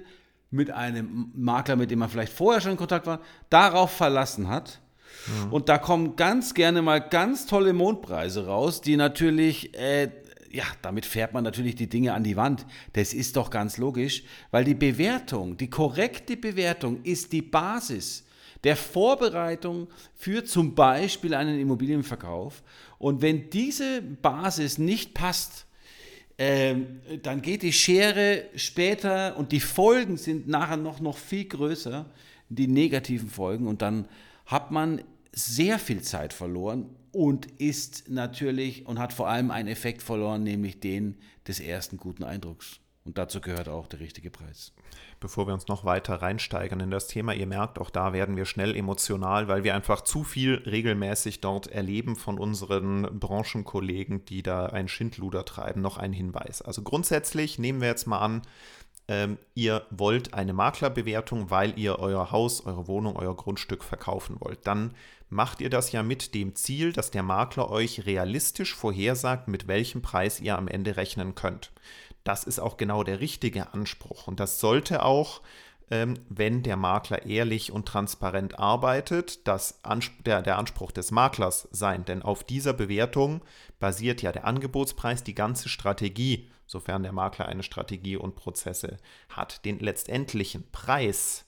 mit 0.50 0.70
einem 0.70 1.30
Makler, 1.34 1.76
mit 1.76 1.90
dem 1.90 1.98
man 1.98 2.08
vielleicht 2.08 2.32
vorher 2.32 2.62
schon 2.62 2.72
in 2.72 2.76
Kontakt 2.78 3.06
war, 3.06 3.20
darauf 3.50 3.90
verlassen 3.90 4.48
hat. 4.48 4.80
Ja. 5.26 5.50
Und 5.50 5.68
da 5.68 5.76
kommen 5.76 6.16
ganz 6.16 6.54
gerne 6.54 6.80
mal 6.80 7.00
ganz 7.00 7.46
tolle 7.46 7.74
Mondpreise 7.74 8.46
raus, 8.46 8.80
die 8.80 8.96
natürlich 8.96 9.76
äh, 9.78 10.10
ja, 10.50 10.64
damit 10.82 11.06
fährt 11.06 11.32
man 11.32 11.44
natürlich 11.44 11.76
die 11.76 11.88
Dinge 11.88 12.12
an 12.12 12.24
die 12.24 12.36
Wand. 12.36 12.66
Das 12.92 13.14
ist 13.14 13.36
doch 13.36 13.50
ganz 13.50 13.78
logisch, 13.78 14.24
weil 14.50 14.64
die 14.64 14.74
Bewertung, 14.74 15.56
die 15.56 15.70
korrekte 15.70 16.36
Bewertung 16.36 17.02
ist 17.02 17.32
die 17.32 17.42
Basis 17.42 18.24
der 18.64 18.76
Vorbereitung 18.76 19.88
für 20.14 20.44
zum 20.44 20.74
Beispiel 20.74 21.34
einen 21.34 21.58
Immobilienverkauf. 21.58 22.62
Und 22.98 23.22
wenn 23.22 23.48
diese 23.48 24.02
Basis 24.02 24.78
nicht 24.78 25.14
passt, 25.14 25.66
ähm, 26.36 27.00
dann 27.22 27.42
geht 27.42 27.62
die 27.62 27.72
Schere 27.72 28.44
später 28.56 29.36
und 29.36 29.52
die 29.52 29.60
Folgen 29.60 30.16
sind 30.16 30.48
nachher 30.48 30.76
noch, 30.76 31.00
noch 31.00 31.16
viel 31.16 31.44
größer, 31.44 32.06
die 32.48 32.66
negativen 32.66 33.28
Folgen. 33.28 33.66
Und 33.66 33.82
dann 33.82 34.08
hat 34.46 34.70
man 34.70 35.02
sehr 35.32 35.78
viel 35.78 36.02
Zeit 36.02 36.32
verloren 36.32 36.96
und 37.12 37.46
ist 37.60 38.08
natürlich 38.08 38.86
und 38.86 38.98
hat 38.98 39.12
vor 39.12 39.28
allem 39.28 39.50
einen 39.50 39.68
Effekt 39.68 40.02
verloren, 40.02 40.42
nämlich 40.42 40.80
den 40.80 41.18
des 41.46 41.60
ersten 41.60 41.96
guten 41.96 42.24
Eindrucks. 42.24 42.80
Und 43.04 43.16
dazu 43.16 43.40
gehört 43.40 43.68
auch 43.68 43.86
der 43.86 44.00
richtige 44.00 44.30
Preis. 44.30 44.72
Bevor 45.20 45.46
wir 45.46 45.54
uns 45.54 45.68
noch 45.68 45.84
weiter 45.84 46.16
reinsteigern 46.16 46.80
in 46.80 46.90
das 46.90 47.08
Thema, 47.08 47.32
ihr 47.34 47.46
merkt, 47.46 47.78
auch 47.78 47.90
da 47.90 48.12
werden 48.12 48.36
wir 48.36 48.44
schnell 48.44 48.76
emotional, 48.76 49.48
weil 49.48 49.64
wir 49.64 49.74
einfach 49.74 50.02
zu 50.02 50.22
viel 50.22 50.54
regelmäßig 50.66 51.40
dort 51.40 51.66
erleben 51.66 52.16
von 52.16 52.38
unseren 52.38 53.02
Branchenkollegen, 53.18 54.24
die 54.26 54.42
da 54.42 54.66
ein 54.66 54.88
Schindluder 54.88 55.44
treiben. 55.44 55.80
Noch 55.80 55.96
ein 55.96 56.12
Hinweis. 56.12 56.62
Also 56.62 56.82
grundsätzlich 56.82 57.58
nehmen 57.58 57.80
wir 57.80 57.88
jetzt 57.88 58.06
mal 58.06 58.18
an, 58.18 58.42
ähm, 59.08 59.38
ihr 59.54 59.86
wollt 59.90 60.34
eine 60.34 60.52
Maklerbewertung, 60.52 61.50
weil 61.50 61.76
ihr 61.78 61.98
euer 61.98 62.30
Haus, 62.30 62.64
eure 62.64 62.86
Wohnung, 62.86 63.16
euer 63.16 63.34
Grundstück 63.34 63.82
verkaufen 63.82 64.36
wollt. 64.38 64.66
Dann 64.66 64.94
macht 65.30 65.60
ihr 65.60 65.70
das 65.70 65.92
ja 65.92 66.02
mit 66.02 66.34
dem 66.34 66.54
Ziel, 66.56 66.92
dass 66.92 67.10
der 67.10 67.22
Makler 67.22 67.70
euch 67.70 68.04
realistisch 68.04 68.74
vorhersagt, 68.74 69.48
mit 69.48 69.68
welchem 69.68 70.02
Preis 70.02 70.40
ihr 70.40 70.58
am 70.58 70.68
Ende 70.68 70.96
rechnen 70.96 71.34
könnt. 71.34 71.70
Das 72.24 72.44
ist 72.44 72.58
auch 72.58 72.76
genau 72.76 73.04
der 73.04 73.20
richtige 73.20 73.72
Anspruch 73.72 74.26
und 74.26 74.40
das 74.40 74.60
sollte 74.60 75.04
auch, 75.04 75.40
ähm, 75.90 76.14
wenn 76.28 76.62
der 76.62 76.76
Makler 76.76 77.24
ehrlich 77.24 77.72
und 77.72 77.86
transparent 77.86 78.58
arbeitet, 78.58 79.46
das 79.46 79.80
der, 80.26 80.42
der 80.42 80.58
Anspruch 80.58 80.92
des 80.92 81.12
Maklers 81.12 81.68
sein. 81.70 82.04
Denn 82.04 82.22
auf 82.22 82.44
dieser 82.44 82.72
Bewertung 82.72 83.40
basiert 83.78 84.22
ja 84.22 84.32
der 84.32 84.44
Angebotspreis, 84.44 85.24
die 85.24 85.34
ganze 85.34 85.68
Strategie, 85.68 86.50
sofern 86.66 87.02
der 87.02 87.12
Makler 87.12 87.46
eine 87.46 87.62
Strategie 87.62 88.16
und 88.16 88.36
Prozesse 88.36 88.98
hat. 89.28 89.64
Den 89.64 89.78
letztendlichen 89.78 90.70
Preis, 90.70 91.46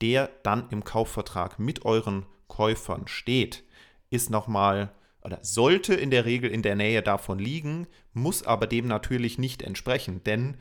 der 0.00 0.30
dann 0.42 0.68
im 0.70 0.84
Kaufvertrag 0.84 1.58
mit 1.58 1.84
euren 1.84 2.26
Käufern 2.48 3.08
steht, 3.08 3.64
ist 4.10 4.30
nochmal 4.30 4.92
oder 5.22 5.38
sollte 5.42 5.94
in 5.94 6.10
der 6.10 6.24
Regel 6.24 6.50
in 6.50 6.62
der 6.62 6.76
Nähe 6.76 7.02
davon 7.02 7.38
liegen, 7.38 7.88
muss 8.12 8.44
aber 8.44 8.66
dem 8.66 8.86
natürlich 8.86 9.38
nicht 9.38 9.62
entsprechen, 9.62 10.22
denn 10.24 10.56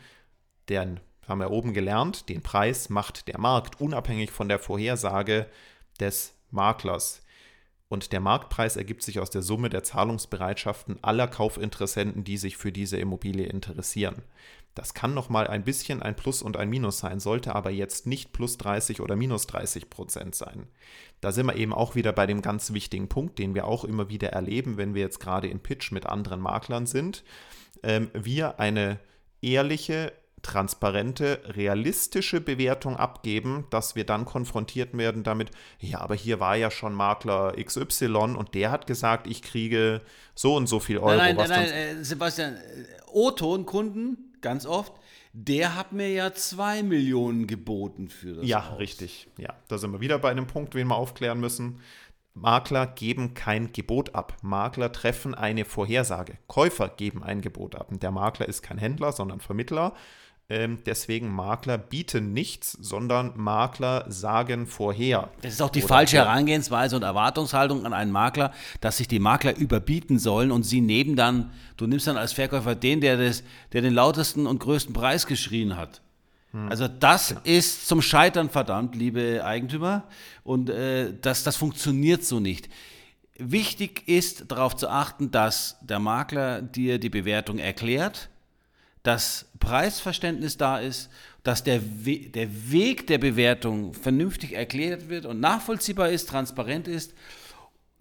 den 0.69 0.99
haben 1.27 1.39
wir 1.39 1.51
oben 1.51 1.73
gelernt, 1.73 2.29
den 2.29 2.41
Preis 2.41 2.89
macht 2.89 3.27
der 3.27 3.39
Markt 3.39 3.79
unabhängig 3.79 4.31
von 4.31 4.49
der 4.49 4.59
Vorhersage 4.59 5.47
des 5.99 6.35
Maklers. 6.51 7.21
Und 7.87 8.11
der 8.11 8.19
Marktpreis 8.19 8.75
ergibt 8.75 9.03
sich 9.03 9.19
aus 9.19 9.29
der 9.29 9.43
Summe 9.43 9.69
der 9.69 9.83
Zahlungsbereitschaften 9.83 10.97
aller 11.03 11.27
Kaufinteressenten, 11.27 12.23
die 12.23 12.37
sich 12.37 12.57
für 12.57 12.71
diese 12.71 12.97
Immobilie 12.97 13.45
interessieren. 13.45 14.23
Das 14.75 14.93
kann 14.93 15.13
nochmal 15.13 15.47
ein 15.47 15.63
bisschen 15.63 16.03
ein 16.03 16.17
Plus 16.17 16.41
und 16.41 16.57
ein 16.57 16.69
Minus 16.69 16.99
sein, 16.99 17.21
sollte 17.21 17.55
aber 17.55 17.71
jetzt 17.71 18.07
nicht 18.07 18.33
plus 18.33 18.57
30 18.57 18.99
oder 18.99 19.15
minus 19.15 19.47
30 19.47 19.89
Prozent 19.89 20.35
sein. 20.35 20.67
Da 21.21 21.31
sind 21.31 21.45
wir 21.45 21.55
eben 21.55 21.73
auch 21.73 21.95
wieder 21.95 22.11
bei 22.11 22.27
dem 22.27 22.41
ganz 22.41 22.73
wichtigen 22.73 23.07
Punkt, 23.07 23.39
den 23.39 23.55
wir 23.55 23.65
auch 23.65 23.85
immer 23.85 24.09
wieder 24.09 24.29
erleben, 24.29 24.75
wenn 24.75 24.93
wir 24.93 25.01
jetzt 25.01 25.21
gerade 25.21 25.47
im 25.47 25.61
Pitch 25.61 25.93
mit 25.93 26.05
anderen 26.05 26.41
Maklern 26.41 26.85
sind. 26.85 27.23
Ähm, 27.83 28.09
wir 28.13 28.59
eine 28.59 28.99
ehrliche, 29.41 30.11
transparente, 30.41 31.39
realistische 31.45 32.39
Bewertung 32.39 32.97
abgeben, 32.97 33.65
dass 33.71 33.95
wir 33.95 34.05
dann 34.05 34.25
konfrontiert 34.25 34.95
werden 34.95 35.23
damit, 35.23 35.49
ja, 35.79 36.01
aber 36.01 36.13
hier 36.13 36.39
war 36.39 36.55
ja 36.55 36.69
schon 36.69 36.93
Makler 36.93 37.53
XY 37.53 38.35
und 38.37 38.53
der 38.53 38.69
hat 38.69 38.85
gesagt, 38.85 39.25
ich 39.25 39.41
kriege 39.41 40.01
so 40.35 40.55
und 40.55 40.67
so 40.67 40.79
viel 40.79 40.99
Euro. 40.99 41.17
Nein, 41.17 41.35
nein, 41.35 41.49
nein, 41.49 41.69
nein 41.69 41.97
äh, 41.97 42.03
Sebastian, 42.03 42.55
äh, 42.55 42.59
O-Ton-Kunden, 43.11 44.24
ganz 44.45 44.65
oft, 44.65 44.93
der 45.33 45.75
hat 45.75 45.91
mir 45.91 46.09
ja 46.09 46.33
zwei 46.33 46.83
Millionen 46.83 47.47
geboten 47.47 48.07
für 48.07 48.35
das 48.35 48.47
Ja, 48.47 48.69
Haus. 48.69 48.79
richtig. 48.79 49.27
Ja, 49.37 49.53
da 49.67 49.77
sind 49.77 49.91
wir 49.91 49.99
wieder 49.99 50.19
bei 50.19 50.29
einem 50.29 50.47
Punkt, 50.47 50.75
den 50.75 50.87
wir 50.87 50.95
aufklären 50.95 51.39
müssen. 51.39 51.81
Makler 52.35 52.85
geben 52.85 53.33
kein 53.33 53.71
Gebot 53.73 54.13
ab. 54.13 54.37
Makler 54.41 54.91
treffen 54.91 55.33
eine 55.33 55.65
Vorhersage. 55.65 56.37
Käufer 56.47 56.89
geben 56.89 57.23
ein 57.23 57.41
Gebot 57.41 57.75
ab. 57.75 57.89
Und 57.91 58.03
der 58.03 58.11
Makler 58.11 58.47
ist 58.47 58.61
kein 58.61 58.77
Händler, 58.77 59.11
sondern 59.13 59.39
Vermittler. 59.39 59.93
Ähm, 60.47 60.79
deswegen 60.85 61.33
Makler 61.33 61.79
bieten 61.79 62.31
nichts, 62.31 62.73
sondern 62.73 63.33
Makler 63.35 64.05
sagen 64.09 64.67
vorher. 64.67 65.31
Das 65.41 65.53
ist 65.53 65.61
auch 65.61 65.71
die 65.71 65.81
falsche 65.81 66.17
Herangehensweise 66.17 66.95
und 66.95 67.01
Erwartungshaltung 67.01 67.83
an 67.83 67.93
einen 67.93 68.11
Makler, 68.11 68.53
dass 68.79 68.97
sich 68.97 69.07
die 69.07 69.17
Makler 69.17 69.57
überbieten 69.57 70.19
sollen 70.19 70.51
und 70.51 70.61
sie 70.61 70.81
nehmen 70.81 71.15
dann, 71.15 71.51
du 71.77 71.87
nimmst 71.87 72.05
dann 72.05 72.17
als 72.17 72.33
Verkäufer 72.33 72.75
den, 72.75 73.01
der, 73.01 73.17
das, 73.17 73.43
der 73.73 73.81
den 73.81 73.95
lautesten 73.95 74.45
und 74.45 74.59
größten 74.59 74.93
Preis 74.93 75.25
geschrien 75.25 75.77
hat. 75.77 76.01
Hm. 76.51 76.69
Also 76.69 76.87
das 76.87 77.29
genau. 77.29 77.41
ist 77.43 77.87
zum 77.87 78.03
Scheitern 78.03 78.51
verdammt, 78.51 78.95
liebe 78.95 79.43
Eigentümer. 79.43 80.03
Und 80.43 80.69
äh, 80.69 81.11
das, 81.21 81.41
das 81.41 81.55
funktioniert 81.55 82.23
so 82.23 82.39
nicht. 82.39 82.69
Wichtig 83.39 84.07
ist 84.07 84.51
darauf 84.51 84.75
zu 84.75 84.89
achten, 84.89 85.31
dass 85.31 85.77
der 85.81 85.97
Makler 85.97 86.61
dir 86.61 86.99
die 86.99 87.09
Bewertung 87.09 87.57
erklärt 87.57 88.29
dass 89.05 89.45
Preisverständnis 89.59 90.57
da 90.57 90.79
ist, 90.79 91.09
dass 91.43 91.63
der, 91.63 91.81
We 92.05 92.29
der 92.31 92.71
Weg 92.71 93.05
der 93.05 93.19
Bewertung 93.19 93.93
vernünftig 93.93 94.53
erklärt 94.53 95.09
wird 95.09 95.27
und 95.27 95.39
nachvollziehbar 95.39 96.09
ist, 96.09 96.27
transparent 96.27 96.87
ist. 96.87 97.13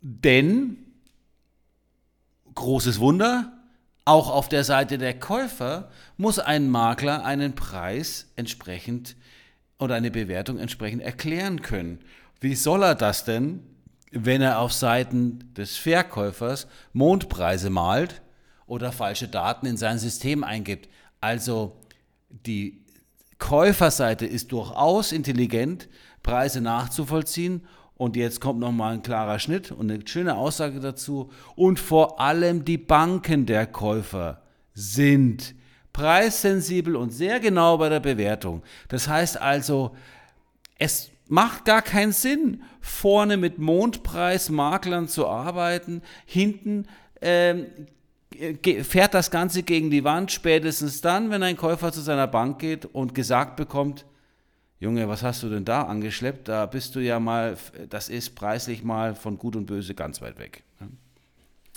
Denn, 0.00 0.78
großes 2.54 3.00
Wunder, 3.00 3.52
auch 4.06 4.30
auf 4.30 4.48
der 4.48 4.64
Seite 4.64 4.96
der 4.96 5.18
Käufer 5.18 5.90
muss 6.16 6.38
ein 6.38 6.70
Makler 6.70 7.24
einen 7.24 7.54
Preis 7.54 8.32
entsprechend 8.36 9.14
oder 9.78 9.96
eine 9.96 10.10
Bewertung 10.10 10.58
entsprechend 10.58 11.02
erklären 11.02 11.60
können. 11.60 11.98
Wie 12.40 12.54
soll 12.54 12.82
er 12.82 12.94
das 12.94 13.24
denn, 13.24 13.60
wenn 14.10 14.40
er 14.40 14.58
auf 14.58 14.72
Seiten 14.72 15.52
des 15.54 15.76
Verkäufers 15.76 16.66
Mondpreise 16.94 17.68
malt 17.68 18.22
oder 18.66 18.92
falsche 18.92 19.28
Daten 19.28 19.66
in 19.66 19.76
sein 19.76 19.98
System 19.98 20.44
eingibt. 20.44 20.88
Also 21.20 21.76
die 22.28 22.84
Käuferseite 23.38 24.26
ist 24.26 24.52
durchaus 24.52 25.12
intelligent, 25.12 25.88
Preise 26.22 26.60
nachzuvollziehen. 26.60 27.66
Und 27.96 28.16
jetzt 28.16 28.40
kommt 28.40 28.58
nochmal 28.58 28.94
ein 28.94 29.02
klarer 29.02 29.38
Schnitt 29.38 29.70
und 29.70 29.90
eine 29.90 30.06
schöne 30.06 30.36
Aussage 30.36 30.80
dazu. 30.80 31.30
Und 31.54 31.78
vor 31.78 32.20
allem 32.20 32.64
die 32.64 32.78
Banken 32.78 33.46
der 33.46 33.66
Käufer 33.66 34.42
sind 34.72 35.54
preissensibel 35.92 36.96
und 36.96 37.10
sehr 37.10 37.38
genau 37.38 37.78
bei 37.78 37.88
der 37.88 38.00
Bewertung. 38.00 38.62
Das 38.88 39.06
heißt 39.08 39.40
also, 39.40 39.94
es 40.78 41.10
macht 41.28 41.64
gar 41.64 41.82
keinen 41.82 42.12
Sinn, 42.12 42.62
vorne 42.80 43.36
mit 43.36 43.58
Mondpreismaklern 43.58 45.08
zu 45.08 45.28
arbeiten, 45.28 46.02
hinten 46.26 46.86
ähm, 47.20 47.66
fährt 48.82 49.14
das 49.14 49.30
Ganze 49.30 49.62
gegen 49.62 49.90
die 49.90 50.04
Wand, 50.04 50.32
spätestens 50.32 51.00
dann, 51.00 51.30
wenn 51.30 51.42
ein 51.42 51.56
Käufer 51.56 51.92
zu 51.92 52.00
seiner 52.00 52.26
Bank 52.26 52.58
geht 52.58 52.86
und 52.86 53.14
gesagt 53.14 53.56
bekommt, 53.56 54.04
Junge, 54.80 55.08
was 55.08 55.22
hast 55.22 55.42
du 55.42 55.48
denn 55.48 55.64
da 55.64 55.82
angeschleppt? 55.82 56.48
Da 56.48 56.66
bist 56.66 56.94
du 56.94 57.00
ja 57.00 57.18
mal, 57.18 57.56
das 57.88 58.08
ist 58.08 58.34
preislich 58.34 58.84
mal 58.84 59.14
von 59.14 59.38
Gut 59.38 59.56
und 59.56 59.66
Böse 59.66 59.94
ganz 59.94 60.20
weit 60.20 60.38
weg. 60.38 60.62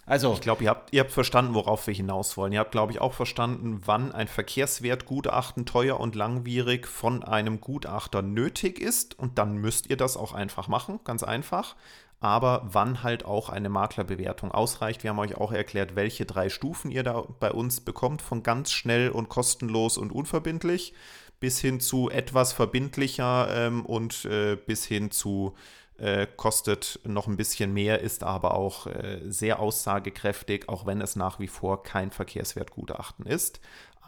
Also, 0.06 0.34
ich 0.34 0.39
glaube, 0.39 0.63
ihr 0.63 0.70
habt, 0.70 0.93
ihr 0.93 1.02
habt 1.02 1.12
verstanden, 1.12 1.54
worauf 1.54 1.86
wir 1.86 1.93
hinaus 1.93 2.38
wollen. 2.38 2.54
Ihr 2.54 2.60
habt, 2.60 2.72
glaube 2.72 2.93
ich, 2.93 3.02
auch 3.02 3.13
verstanden, 3.13 3.82
wann 3.86 4.13
ein 4.13 4.30
Verkehrswertgutachten 4.30 5.65
teuer 5.65 6.00
und 6.00 6.15
langwierig 6.15 6.88
von 6.88 7.24
einem 7.24 7.60
Gutachter 7.60 8.22
nötig 8.22 8.80
ist. 8.80 9.20
Und 9.20 9.38
dann 9.38 9.58
müsst 9.58 9.89
ihr 9.89 9.98
das 9.98 10.15
auch 10.15 10.32
einfach 10.32 10.70
machen, 10.70 11.02
ganz 11.04 11.24
einfach 11.24 11.76
aber 12.19 12.63
wann 12.71 13.03
halt 13.03 13.25
auch 13.25 13.49
eine 13.49 13.69
Maklerbewertung 13.69 14.51
ausreicht. 14.51 15.03
Wir 15.03 15.12
haben 15.12 15.19
euch 15.19 15.36
auch 15.36 15.51
erklärt, 15.51 15.95
welche 15.95 16.25
drei 16.25 16.49
Stufen 16.49 16.89
ihr 16.91 17.03
da 17.03 17.23
bei 17.39 17.51
uns 17.51 17.82
bekommt, 17.82 18.21
von 18.21 18.43
ganz 18.43 18.71
schnell 18.71 19.10
und 19.10 19.30
kostenlos 19.30 19.97
und 19.97 20.12
unverbindlich 20.12 20.93
bis 21.39 21.60
hin 21.60 21.80
zu 21.80 22.10
etwas 22.10 22.53
verbindlicher 22.53 23.47
ähm, 23.51 23.86
und 23.86 24.25
äh, 24.25 24.56
bis 24.56 24.86
hin 24.86 25.12
zu 25.12 25.53
äh, 25.97 26.27
kostet 26.36 26.99
noch 27.03 27.27
ein 27.27 27.38
bisschen 27.38 27.73
mehr, 27.73 28.01
ist 28.01 28.23
aber 28.23 28.53
auch 28.53 28.88
äh, 28.88 29.21
sehr 29.25 29.60
aussagekräftig, 29.60 30.69
auch 30.69 30.86
wenn 30.86 31.01
es 31.01 31.15
nach 31.15 31.39
wie 31.39 31.47
vor 31.47 31.84
kein 31.84 32.12
Verkehrswertgutachten 32.12 33.25
ist. 33.25 33.60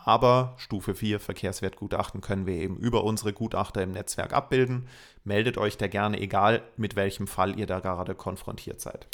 Aber 0.05 0.55
Stufe 0.57 0.95
4 0.95 1.19
Verkehrswertgutachten 1.19 2.21
können 2.21 2.45
wir 2.45 2.55
eben 2.55 2.77
über 2.77 3.03
unsere 3.03 3.33
Gutachter 3.33 3.83
im 3.83 3.91
Netzwerk 3.91 4.33
abbilden. 4.33 4.88
Meldet 5.23 5.57
euch 5.57 5.77
da 5.77 5.88
gerne, 5.88 6.19
egal 6.19 6.62
mit 6.77 6.95
welchem 6.95 7.27
Fall 7.27 7.59
ihr 7.59 7.67
da 7.67 7.79
gerade 7.79 8.15
konfrontiert 8.15 8.81
seid. 8.81 9.07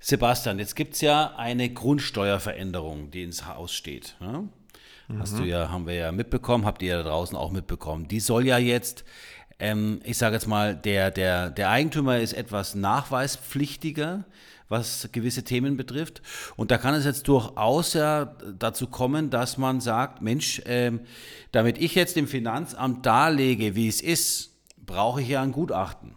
Sebastian, 0.00 0.58
jetzt 0.58 0.76
gibt 0.76 0.94
es 0.94 1.00
ja 1.00 1.34
eine 1.36 1.68
Grundsteuerveränderung, 1.70 3.10
die 3.10 3.22
ins 3.22 3.46
Haus 3.46 3.72
steht. 3.72 4.16
Ne? 4.20 4.48
Hast 5.18 5.34
mhm. 5.34 5.38
du 5.38 5.44
ja, 5.44 5.70
haben 5.70 5.86
wir 5.86 5.94
ja 5.94 6.12
mitbekommen, 6.12 6.64
habt 6.64 6.82
ihr 6.82 6.96
ja 6.96 7.02
da 7.02 7.08
draußen 7.08 7.36
auch 7.36 7.52
mitbekommen. 7.52 8.08
Die 8.08 8.20
soll 8.20 8.46
ja 8.46 8.58
jetzt, 8.58 9.04
ähm, 9.58 10.00
ich 10.04 10.18
sage 10.18 10.34
jetzt 10.34 10.46
mal, 10.46 10.74
der, 10.74 11.10
der, 11.10 11.50
der 11.50 11.70
Eigentümer 11.70 12.18
ist 12.18 12.32
etwas 12.32 12.74
nachweispflichtiger 12.74 14.24
was 14.68 15.08
gewisse 15.12 15.44
Themen 15.44 15.76
betrifft. 15.76 16.22
Und 16.56 16.70
da 16.70 16.78
kann 16.78 16.94
es 16.94 17.04
jetzt 17.04 17.28
durchaus 17.28 17.94
ja 17.94 18.36
dazu 18.58 18.86
kommen, 18.86 19.30
dass 19.30 19.58
man 19.58 19.80
sagt, 19.80 20.22
Mensch, 20.22 20.60
äh, 20.60 20.92
damit 21.52 21.78
ich 21.78 21.94
jetzt 21.94 22.16
dem 22.16 22.26
Finanzamt 22.26 23.06
darlege, 23.06 23.74
wie 23.74 23.88
es 23.88 24.00
ist, 24.00 24.52
brauche 24.84 25.22
ich 25.22 25.28
ja 25.28 25.42
ein 25.42 25.52
Gutachten 25.52 26.16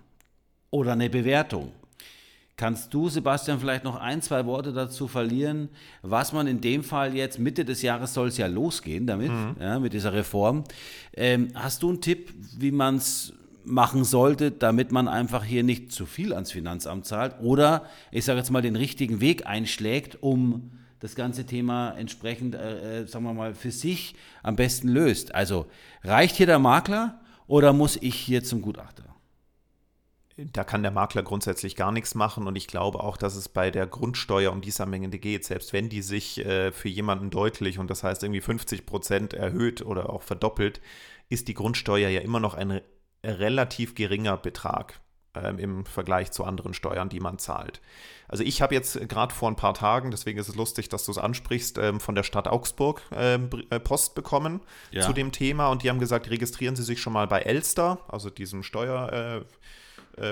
oder 0.70 0.94
eine 0.94 1.10
Bewertung. 1.10 1.72
Kannst 2.60 2.94
du, 2.94 3.08
Sebastian, 3.08 3.62
vielleicht 3.62 3.86
noch 3.86 3.96
ein, 3.96 4.22
zwei 4.22 4.46
Worte 4.46 4.74
dazu 4.74 5.08
verlieren, 5.08 5.70
was 6.02 6.34
man 6.34 6.46
in 6.46 6.60
dem 6.60 6.84
Fall 6.84 7.16
jetzt 7.16 7.40
Mitte 7.40 7.64
des 7.64 7.82
Jahres 7.82 8.14
soll 8.14 8.28
es 8.28 8.38
ja 8.38 8.48
losgehen 8.48 9.08
damit, 9.08 9.32
mhm. 9.32 9.56
ja, 9.62 9.80
mit 9.80 9.94
dieser 9.94 10.12
Reform. 10.12 10.66
Ähm, 11.14 11.52
hast 11.54 11.84
du 11.84 11.90
einen 11.90 12.02
Tipp, 12.02 12.34
wie 12.58 12.72
man 12.72 12.98
es 12.98 13.32
machen 13.70 14.04
sollte, 14.04 14.52
damit 14.52 14.92
man 14.92 15.08
einfach 15.08 15.44
hier 15.44 15.64
nicht 15.64 15.92
zu 15.92 16.06
viel 16.06 16.34
ans 16.34 16.52
Finanzamt 16.52 17.06
zahlt 17.06 17.40
oder 17.40 17.86
ich 18.12 18.26
sage 18.26 18.40
jetzt 18.40 18.52
mal 18.52 18.62
den 18.62 18.76
richtigen 18.76 19.22
Weg 19.22 19.46
einschlägt, 19.46 20.22
um 20.22 20.72
das 21.00 21.16
ganze 21.16 21.46
Thema 21.46 21.92
entsprechend, 21.92 22.56
äh, 22.56 23.02
äh, 23.02 23.08
sagen 23.08 23.26
wir 23.26 23.34
mal, 23.34 23.54
für 23.54 23.72
sich 23.72 24.16
am 24.44 24.56
besten 24.56 24.90
löst. 24.90 25.34
Also 25.34 25.68
reicht 26.04 26.36
hier 26.36 26.46
der 26.46 26.60
Makler 26.60 27.22
oder 27.48 27.74
muss 27.74 27.96
ich 27.96 28.16
hier 28.16 28.44
zum 28.44 28.62
Gutachter? 28.62 29.04
Da 30.54 30.64
kann 30.64 30.84
der 30.84 30.92
Makler 30.92 31.24
grundsätzlich 31.24 31.76
gar 31.76 31.92
nichts 31.92 32.16
machen 32.16 32.48
und 32.48 32.56
ich 32.56 32.68
glaube 32.68 33.04
auch, 33.04 33.18
dass 33.18 33.36
es 33.36 33.50
bei 33.50 33.72
der 33.72 33.88
Grundsteuer 33.88 34.54
um 34.54 34.62
dieser 34.62 34.86
Menge 34.86 35.10
geht, 35.10 35.44
selbst 35.44 35.74
wenn 35.74 35.90
die 35.90 36.02
sich 36.02 36.46
äh, 36.46 36.72
für 36.72 36.88
jemanden 36.88 37.30
deutlich 37.30 37.78
und 37.78 37.90
das 37.90 38.04
heißt 38.04 38.24
irgendwie 38.24 38.40
50 38.40 38.86
Prozent 38.86 39.34
erhöht 39.34 39.82
oder 39.82 40.10
auch 40.10 40.22
verdoppelt, 40.22 40.80
ist 41.28 41.50
die 41.50 41.54
Grundsteuer 41.54 42.08
ja 42.08 42.22
immer 42.22 42.40
noch 42.40 42.54
ein 42.54 42.80
relativ 43.24 43.96
geringer 43.96 44.38
Betrag 44.38 45.00
ähm, 45.36 45.60
im 45.60 45.86
Vergleich 45.86 46.32
zu 46.32 46.44
anderen 46.44 46.74
Steuern, 46.74 47.10
die 47.10 47.20
man 47.20 47.38
zahlt. 47.38 47.82
Also 48.28 48.44
ich 48.44 48.62
habe 48.62 48.76
jetzt 48.76 49.08
gerade 49.10 49.34
vor 49.34 49.50
ein 49.50 49.56
paar 49.56 49.74
Tagen, 49.74 50.12
deswegen 50.12 50.40
ist 50.40 50.50
es 50.50 50.56
lustig, 50.56 50.90
dass 50.90 51.06
du 51.06 51.12
es 51.12 51.18
ansprichst, 51.18 51.78
ähm, 51.78 52.00
von 52.00 52.16
der 52.16 52.24
Stadt 52.24 52.48
Augsburg 52.48 53.02
ähm, 53.16 53.50
äh, 53.70 53.80
Post 53.80 54.16
bekommen 54.16 54.62
ja. 54.92 55.02
zu 55.02 55.14
dem 55.14 55.32
Thema 55.32 55.68
und 55.70 55.84
die 55.84 55.90
haben 55.90 56.00
gesagt, 56.00 56.30
registrieren 56.30 56.76
Sie 56.76 56.84
sich 56.84 57.02
schon 57.02 57.14
mal 57.14 57.28
bei 57.28 57.42
Elster, 57.42 58.00
also 58.08 58.30
diesem 58.30 58.64
Steuer. 58.64 59.12
Äh, 59.12 59.46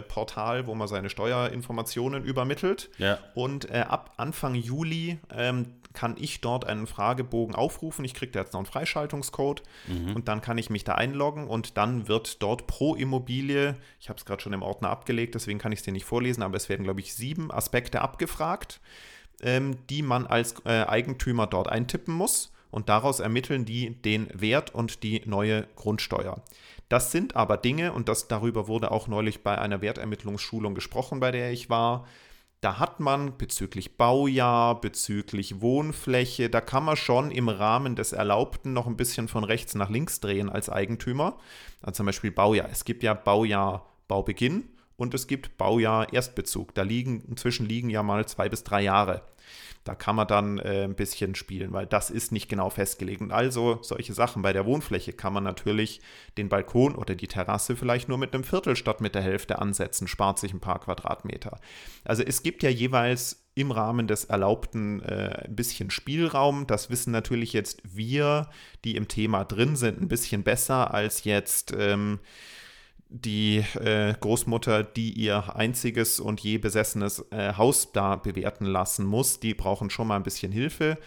Portal, 0.01 0.67
wo 0.67 0.75
man 0.75 0.89
seine 0.89 1.09
Steuerinformationen 1.09 2.25
übermittelt. 2.25 2.89
Ja. 2.97 3.19
Und 3.35 3.69
äh, 3.69 3.85
ab 3.87 4.15
Anfang 4.17 4.53
Juli 4.53 5.19
ähm, 5.33 5.75
kann 5.97 6.15
ich 6.19 6.41
dort 6.41 6.63
einen 6.65 6.85
Fragebogen 6.85 7.55
aufrufen. 7.55 8.05
Ich 8.05 8.13
kriege 8.13 8.31
da 8.31 8.41
jetzt 8.41 8.53
noch 8.53 8.59
einen 8.59 8.67
Freischaltungscode 8.67 9.63
Mhm. 9.87 10.15
und 10.15 10.27
dann 10.27 10.41
kann 10.41 10.59
ich 10.59 10.69
mich 10.69 10.83
da 10.83 10.93
einloggen 10.93 11.47
und 11.47 11.75
dann 11.75 12.07
wird 12.07 12.43
dort 12.43 12.67
pro 12.67 12.93
Immobilie, 12.93 13.75
ich 13.99 14.09
habe 14.09 14.19
es 14.19 14.25
gerade 14.25 14.39
schon 14.43 14.53
im 14.53 14.61
Ordner 14.61 14.91
abgelegt, 14.91 15.33
deswegen 15.33 15.57
kann 15.57 15.71
ich 15.71 15.79
es 15.79 15.83
dir 15.83 15.91
nicht 15.93 16.05
vorlesen, 16.05 16.43
aber 16.43 16.55
es 16.55 16.69
werden, 16.69 16.83
glaube 16.83 16.99
ich, 16.99 17.15
sieben 17.15 17.51
Aspekte 17.51 18.01
abgefragt, 18.01 18.79
ähm, 19.41 19.75
die 19.89 20.03
man 20.03 20.27
als 20.27 20.53
äh, 20.65 20.83
Eigentümer 20.83 21.47
dort 21.47 21.67
eintippen 21.67 22.13
muss 22.13 22.51
und 22.69 22.89
daraus 22.89 23.19
ermitteln 23.19 23.65
die 23.65 23.95
den 24.03 24.27
Wert 24.39 24.75
und 24.75 25.01
die 25.01 25.23
neue 25.25 25.65
Grundsteuer. 25.75 26.43
Das 26.89 27.11
sind 27.11 27.35
aber 27.35 27.57
Dinge, 27.57 27.91
und 27.91 28.07
das 28.07 28.27
darüber 28.27 28.67
wurde 28.67 28.91
auch 28.91 29.07
neulich 29.07 29.41
bei 29.41 29.57
einer 29.57 29.81
Wertermittlungsschulung 29.81 30.75
gesprochen, 30.75 31.19
bei 31.19 31.31
der 31.31 31.51
ich 31.51 31.71
war, 31.71 32.05
da 32.61 32.79
hat 32.79 32.99
man 32.99 33.37
bezüglich 33.37 33.97
Baujahr, 33.97 34.81
bezüglich 34.81 35.61
Wohnfläche, 35.61 36.49
da 36.49 36.59
kann 36.61 36.83
man 36.83 36.95
schon 36.95 37.29
im 37.31 37.49
Rahmen 37.49 37.95
des 37.95 38.13
Erlaubten 38.13 38.73
noch 38.73 38.87
ein 38.87 38.97
bisschen 38.97 39.27
von 39.27 39.43
rechts 39.43 39.75
nach 39.75 39.89
links 39.89 40.19
drehen 40.19 40.49
als 40.49 40.69
Eigentümer. 40.69 41.37
Also 41.81 41.97
zum 41.97 42.07
Beispiel 42.07 42.31
Baujahr. 42.31 42.69
Es 42.71 42.83
gibt 42.83 43.03
ja 43.03 43.13
Baujahr 43.13 43.85
Baubeginn 44.07 44.69
und 44.97 45.13
es 45.13 45.27
gibt 45.27 45.57
Baujahr 45.57 46.11
Erstbezug. 46.11 46.73
Da 46.75 46.81
liegen 46.81 47.21
inzwischen 47.21 47.65
liegen 47.65 47.89
ja 47.89 48.03
mal 48.03 48.25
zwei 48.27 48.49
bis 48.49 48.63
drei 48.63 48.81
Jahre. 48.81 49.21
Da 49.83 49.95
kann 49.95 50.17
man 50.17 50.27
dann 50.27 50.57
äh, 50.57 50.83
ein 50.83 50.95
bisschen 50.95 51.33
spielen, 51.33 51.71
weil 51.71 51.85
das 51.85 52.09
ist 52.09 52.33
nicht 52.33 52.49
genau 52.49 52.69
festgelegt. 52.69 53.31
Also 53.31 53.79
solche 53.81 54.13
Sachen 54.13 54.41
bei 54.41 54.51
der 54.51 54.65
Wohnfläche 54.65 55.13
kann 55.13 55.31
man 55.31 55.45
natürlich 55.45 56.01
den 56.37 56.49
Balkon 56.49 56.93
oder 56.93 57.15
die 57.15 57.27
Terrasse 57.27 57.77
vielleicht 57.77 58.09
nur 58.09 58.17
mit 58.17 58.33
einem 58.33 58.43
Viertel 58.43 58.75
statt 58.75 58.99
mit 58.99 59.15
der 59.15 59.21
Hälfte 59.21 59.59
ansetzen, 59.59 60.09
spart 60.09 60.39
sich 60.39 60.53
ein 60.53 60.59
paar 60.59 60.79
Quadratmeter. 60.79 61.61
Also 62.03 62.21
es 62.21 62.43
gibt 62.43 62.63
ja 62.63 62.69
jeweils 62.69 63.47
im 63.55 63.71
Rahmen 63.71 64.07
des 64.07 64.25
Erlaubten 64.25 65.01
äh, 65.03 65.45
ein 65.45 65.55
bisschen 65.55 65.89
Spielraum. 65.89 66.67
Das 66.67 66.89
wissen 66.89 67.11
natürlich 67.11 67.53
jetzt 67.53 67.81
wir, 67.83 68.49
die 68.83 68.97
im 68.97 69.07
Thema 69.07 69.45
drin 69.45 69.77
sind, 69.77 70.01
ein 70.01 70.09
bisschen 70.09 70.43
besser 70.43 70.93
als 70.93 71.23
jetzt. 71.23 71.73
Ähm, 71.77 72.19
die 73.09 73.63
äh, 73.79 74.13
Großmutter, 74.19 74.83
die 74.83 75.11
ihr 75.11 75.55
einziges 75.55 76.19
und 76.19 76.39
je 76.41 76.57
besessenes 76.57 77.25
äh, 77.31 77.53
Haus 77.53 77.91
da 77.93 78.15
bewerten 78.15 78.65
lassen 78.65 79.05
muss, 79.05 79.39
die 79.39 79.53
brauchen 79.53 79.89
schon 79.89 80.07
mal 80.07 80.17
ein 80.17 80.23
bisschen 80.23 80.51
Hilfe. 80.51 80.97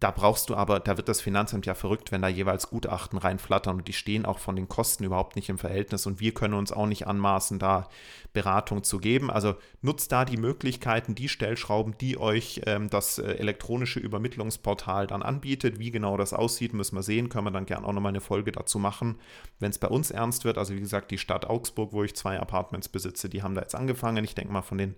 Da 0.00 0.10
brauchst 0.10 0.50
du 0.50 0.54
aber, 0.54 0.80
da 0.80 0.96
wird 0.96 1.08
das 1.08 1.20
Finanzamt 1.20 1.66
ja 1.66 1.74
verrückt, 1.74 2.12
wenn 2.12 2.22
da 2.22 2.28
jeweils 2.28 2.70
Gutachten 2.70 3.18
reinflattern 3.18 3.78
und 3.78 3.88
die 3.88 3.92
stehen 3.92 4.26
auch 4.26 4.38
von 4.38 4.56
den 4.56 4.68
Kosten 4.68 5.04
überhaupt 5.04 5.36
nicht 5.36 5.48
im 5.48 5.58
Verhältnis 5.58 6.06
und 6.06 6.20
wir 6.20 6.34
können 6.34 6.54
uns 6.54 6.72
auch 6.72 6.86
nicht 6.86 7.06
anmaßen, 7.06 7.58
da 7.58 7.88
Beratung 8.32 8.82
zu 8.82 8.98
geben. 8.98 9.30
Also 9.30 9.54
nutzt 9.80 10.12
da 10.12 10.24
die 10.24 10.36
Möglichkeiten, 10.36 11.14
die 11.14 11.28
Stellschrauben, 11.28 11.96
die 11.98 12.18
euch 12.18 12.62
ähm, 12.66 12.88
das 12.88 13.18
äh, 13.18 13.34
elektronische 13.34 14.00
Übermittlungsportal 14.00 15.06
dann 15.06 15.22
anbietet. 15.22 15.78
Wie 15.78 15.90
genau 15.90 16.16
das 16.16 16.32
aussieht, 16.32 16.72
müssen 16.72 16.96
wir 16.96 17.02
sehen, 17.02 17.28
können 17.28 17.46
wir 17.46 17.50
dann 17.50 17.66
gerne 17.66 17.86
auch 17.86 17.92
nochmal 17.92 18.10
eine 18.10 18.20
Folge 18.20 18.52
dazu 18.52 18.78
machen, 18.78 19.18
wenn 19.58 19.70
es 19.70 19.78
bei 19.78 19.88
uns 19.88 20.10
ernst 20.10 20.44
wird. 20.44 20.58
Also 20.58 20.74
wie 20.74 20.80
gesagt, 20.80 21.10
die 21.10 21.18
Stadt 21.18 21.44
Augsburg, 21.44 21.92
wo 21.92 22.02
ich 22.04 22.14
zwei 22.14 22.40
Apartments 22.40 22.88
besitze, 22.88 23.28
die 23.28 23.42
haben 23.42 23.54
da 23.54 23.62
jetzt 23.62 23.74
angefangen. 23.74 24.24
Ich 24.24 24.34
denke 24.34 24.52
mal, 24.52 24.62
von 24.62 24.78
den 24.78 24.94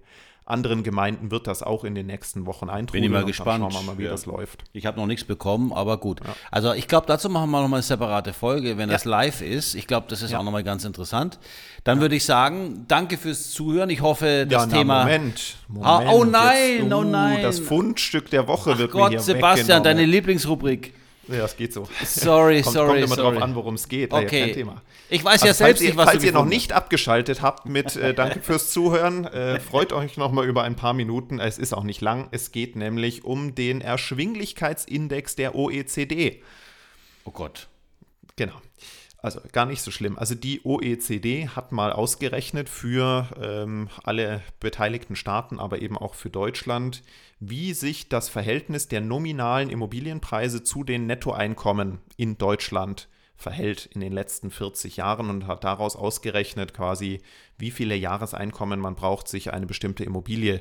anderen 0.47 0.83
Gemeinden 0.83 1.31
wird 1.31 1.47
das 1.47 1.63
auch 1.63 1.85
in 1.85 1.95
den 1.95 2.07
nächsten 2.07 2.45
Wochen 2.47 2.69
eintrudeln. 2.69 3.03
Bin 3.03 3.05
ich 3.05 3.11
mal 3.11 3.25
gespannt. 3.25 3.65
Schauen 3.73 3.83
wir 3.87 3.93
mal, 3.93 3.99
wie 3.99 4.05
Ja. 4.05 4.11
das 4.11 4.27
läuft. 4.27 4.65
Ich 4.73 4.85
habe 4.85 4.99
noch 5.01 5.07
nichts 5.07 5.25
bekommen, 5.25 5.73
aber 5.73 5.97
gut. 5.97 6.21
Also 6.51 6.73
ich 6.75 6.87
glaube, 6.87 7.07
dazu 7.07 7.31
machen 7.31 7.51
wir 7.51 7.63
nochmal 7.63 7.79
eine 7.79 7.83
separate 7.83 8.33
Folge, 8.35 8.77
wenn 8.77 8.89
das 8.91 9.05
Ja. 9.05 9.11
live 9.11 9.41
ist. 9.41 9.75
Ich 9.75 9.87
glaube, 9.87 10.07
das 10.11 10.21
ist 10.23 10.33
Ja. 10.33 10.39
auch 10.41 10.43
nochmal 10.45 10.63
ganz 10.65 10.85
interessant. 10.85 11.39
Dann 11.85 12.01
würde 12.01 12.15
ich 12.17 12.25
sagen, 12.25 12.85
danke 12.89 13.17
fürs 13.17 13.51
Zuhören. 13.53 13.89
Ich 13.91 14.03
hoffe, 14.03 14.47
das 14.49 14.63
ja, 14.65 14.67
na, 14.67 14.77
Thema... 14.79 14.99
Moment, 15.05 15.57
Ah, 15.81 16.01
Moment. 16.01 16.11
oh 16.13 16.25
nein, 16.25 16.79
jetzt, 16.83 16.93
oh 16.93 17.03
nein. 17.05 17.43
Das 17.43 17.59
Fundstück 17.61 18.29
der 18.31 18.47
Woche 18.47 18.73
Ach 18.75 18.79
wird 18.79 18.93
mir 18.93 19.01
Gott, 19.01 19.11
hier 19.11 19.21
Sebastian, 19.21 19.83
deine 19.83 20.01
weggenommen. 20.01 20.11
Lieblingsrubrik. 20.11 20.95
Ja, 21.29 21.39
das 21.39 21.57
geht 21.57 21.73
so. 21.73 21.89
Sorry, 22.05 22.61
kommt, 22.63 22.75
sorry, 22.75 22.89
kommt 22.89 22.99
immer 23.05 23.15
sorry. 23.15 23.35
drauf 23.35 23.43
an, 23.43 23.55
worum 23.55 23.75
es 23.75 23.89
geht. 23.89 24.13
Ja, 24.13 24.19
Okay. 24.19 24.47
kein 24.47 24.53
Thema. 24.55 24.83
Ich 25.09 25.25
weiß 25.25 25.41
ja 25.43 25.49
Also, 25.49 25.59
selbst 25.65 25.79
falls 25.79 25.81
ihr, 25.81 25.89
nicht, 25.89 25.97
was 25.97 26.11
falls 26.11 26.25
ihr 26.25 26.33
noch 26.33 26.45
nicht 26.45 26.73
abgeschaltet 26.73 27.41
habt 27.43 27.67
mit 27.67 27.97
äh, 27.97 28.13
Danke 28.15 28.41
fürs 28.41 28.71
Zuhören, 28.71 29.25
äh, 29.27 29.61
freut 29.61 29.93
euch 29.93 30.17
noch 30.17 30.33
mal 30.33 30.45
über 30.47 30.63
ein 30.65 30.77
paar 30.77 30.93
Minuten. 30.93 31.41
Es 31.41 31.59
ist 31.59 31.73
auch 31.73 31.85
nicht 31.85 32.01
lang. 32.01 32.29
Es 32.31 32.53
geht 32.53 32.77
nämlich 32.77 33.25
um 33.25 33.55
den 33.55 33.81
Erschwinglichkeitsindex 33.81 35.37
der 35.37 35.55
OECD. 35.55 36.43
Oh 37.25 37.31
Gott. 37.31 37.69
Genau. 38.37 38.55
Also 39.25 39.41
gar 39.53 39.65
nicht 39.65 39.81
so 39.81 39.91
schlimm. 39.91 40.19
Also 40.19 40.35
die 40.35 40.61
OECD 40.67 41.49
hat 41.49 41.73
mal 41.73 41.95
ausgerechnet 41.95 42.69
für 42.69 43.27
ähm, 43.41 43.89
alle 44.03 44.43
beteiligten 44.61 45.17
Staaten, 45.17 45.59
aber 45.59 45.81
eben 45.81 45.97
auch 45.97 46.15
für 46.15 46.29
Deutschland, 46.29 47.03
wie 47.41 47.73
sich 47.73 48.11
das 48.11 48.29
Verhältnis 48.29 48.87
der 48.87 49.01
nominalen 49.01 49.71
Immobilienpreise 49.71 50.63
zu 50.63 50.85
den 50.85 51.07
Nettoeinkommen 51.07 52.01
in 52.19 52.37
Deutschland 52.37 53.09
verhält 53.35 53.87
in 53.87 54.03
den 54.03 54.13
letzten 54.13 54.51
40 54.51 54.99
Jahren 54.99 55.31
und 55.31 55.47
hat 55.47 55.65
daraus 55.65 55.97
ausgerechnet 55.97 56.75
quasi, 56.75 57.23
wie 57.57 57.71
viele 57.71 57.95
Jahreseinkommen 57.97 58.79
man 58.79 58.95
braucht, 58.95 59.29
sich 59.29 59.55
eine 59.55 59.65
bestimmte 59.65 60.05
Immobilie 60.05 60.61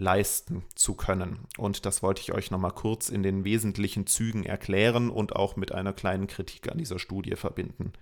leisten 0.00 0.64
zu 0.74 0.94
können. 0.94 1.40
Und 1.58 1.84
das 1.84 2.02
wollte 2.02 2.22
ich 2.22 2.32
euch 2.32 2.50
nochmal 2.50 2.72
kurz 2.72 3.10
in 3.10 3.22
den 3.22 3.44
wesentlichen 3.44 4.06
Zügen 4.06 4.44
erklären 4.44 5.10
und 5.10 5.36
auch 5.36 5.56
mit 5.56 5.72
einer 5.72 5.92
kleinen 5.92 6.26
Kritik 6.26 6.70
an 6.70 6.78
dieser 6.78 6.98
Studie 6.98 7.36
verbinden. 7.36 7.92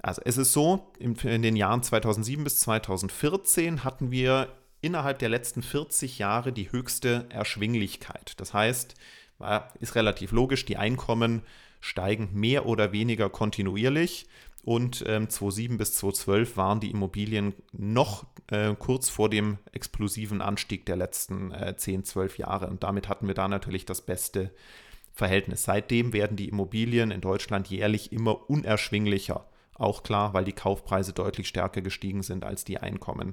Also 0.00 0.22
es 0.24 0.38
ist 0.38 0.52
so, 0.52 0.92
in, 0.98 1.14
den 1.14 1.56
Jahren 1.56 1.82
2007 1.82 2.44
bis 2.44 2.60
2014 2.60 3.84
hatten 3.84 4.10
wir 4.10 4.48
innerhalb 4.80 5.18
der 5.18 5.28
letzten 5.28 5.62
40 5.62 6.18
Jahre 6.18 6.52
die 6.52 6.72
höchste 6.72 7.26
Erschwinglichkeit. 7.28 8.34
Das 8.38 8.54
heißt, 8.54 8.94
ist 9.80 9.94
relativ 9.94 10.32
logisch, 10.32 10.64
die 10.64 10.76
Einkommen 10.76 11.42
steigen 11.80 12.30
mehr 12.32 12.66
oder 12.66 12.92
weniger 12.92 13.30
kontinuierlich. 13.30 14.26
Und 14.62 15.04
ähm, 15.06 15.30
2007 15.30 15.78
bis 15.78 15.94
2012 15.94 16.56
waren 16.56 16.80
die 16.80 16.90
Immobilien 16.90 17.54
noch 17.72 18.26
äh, 18.48 18.74
kurz 18.78 19.08
vor 19.08 19.30
dem 19.30 19.58
explosiven 19.72 20.42
Anstieg 20.42 20.84
der 20.84 20.96
letzten 20.96 21.50
äh, 21.52 21.74
10, 21.76 22.04
12 22.04 22.38
Jahre. 22.38 22.66
Und 22.66 22.82
damit 22.82 23.08
hatten 23.08 23.26
wir 23.26 23.34
da 23.34 23.48
natürlich 23.48 23.86
das 23.86 24.02
beste 24.02 24.50
Verhältnis. 25.14 25.64
Seitdem 25.64 26.12
werden 26.12 26.36
die 26.36 26.48
Immobilien 26.48 27.10
in 27.10 27.22
Deutschland 27.22 27.68
jährlich 27.68 28.12
immer 28.12 28.50
unerschwinglicher. 28.50 29.46
Auch 29.80 30.02
klar, 30.02 30.34
weil 30.34 30.44
die 30.44 30.52
Kaufpreise 30.52 31.14
deutlich 31.14 31.48
stärker 31.48 31.80
gestiegen 31.80 32.22
sind 32.22 32.44
als 32.44 32.64
die 32.64 32.76
Einkommen. 32.76 33.32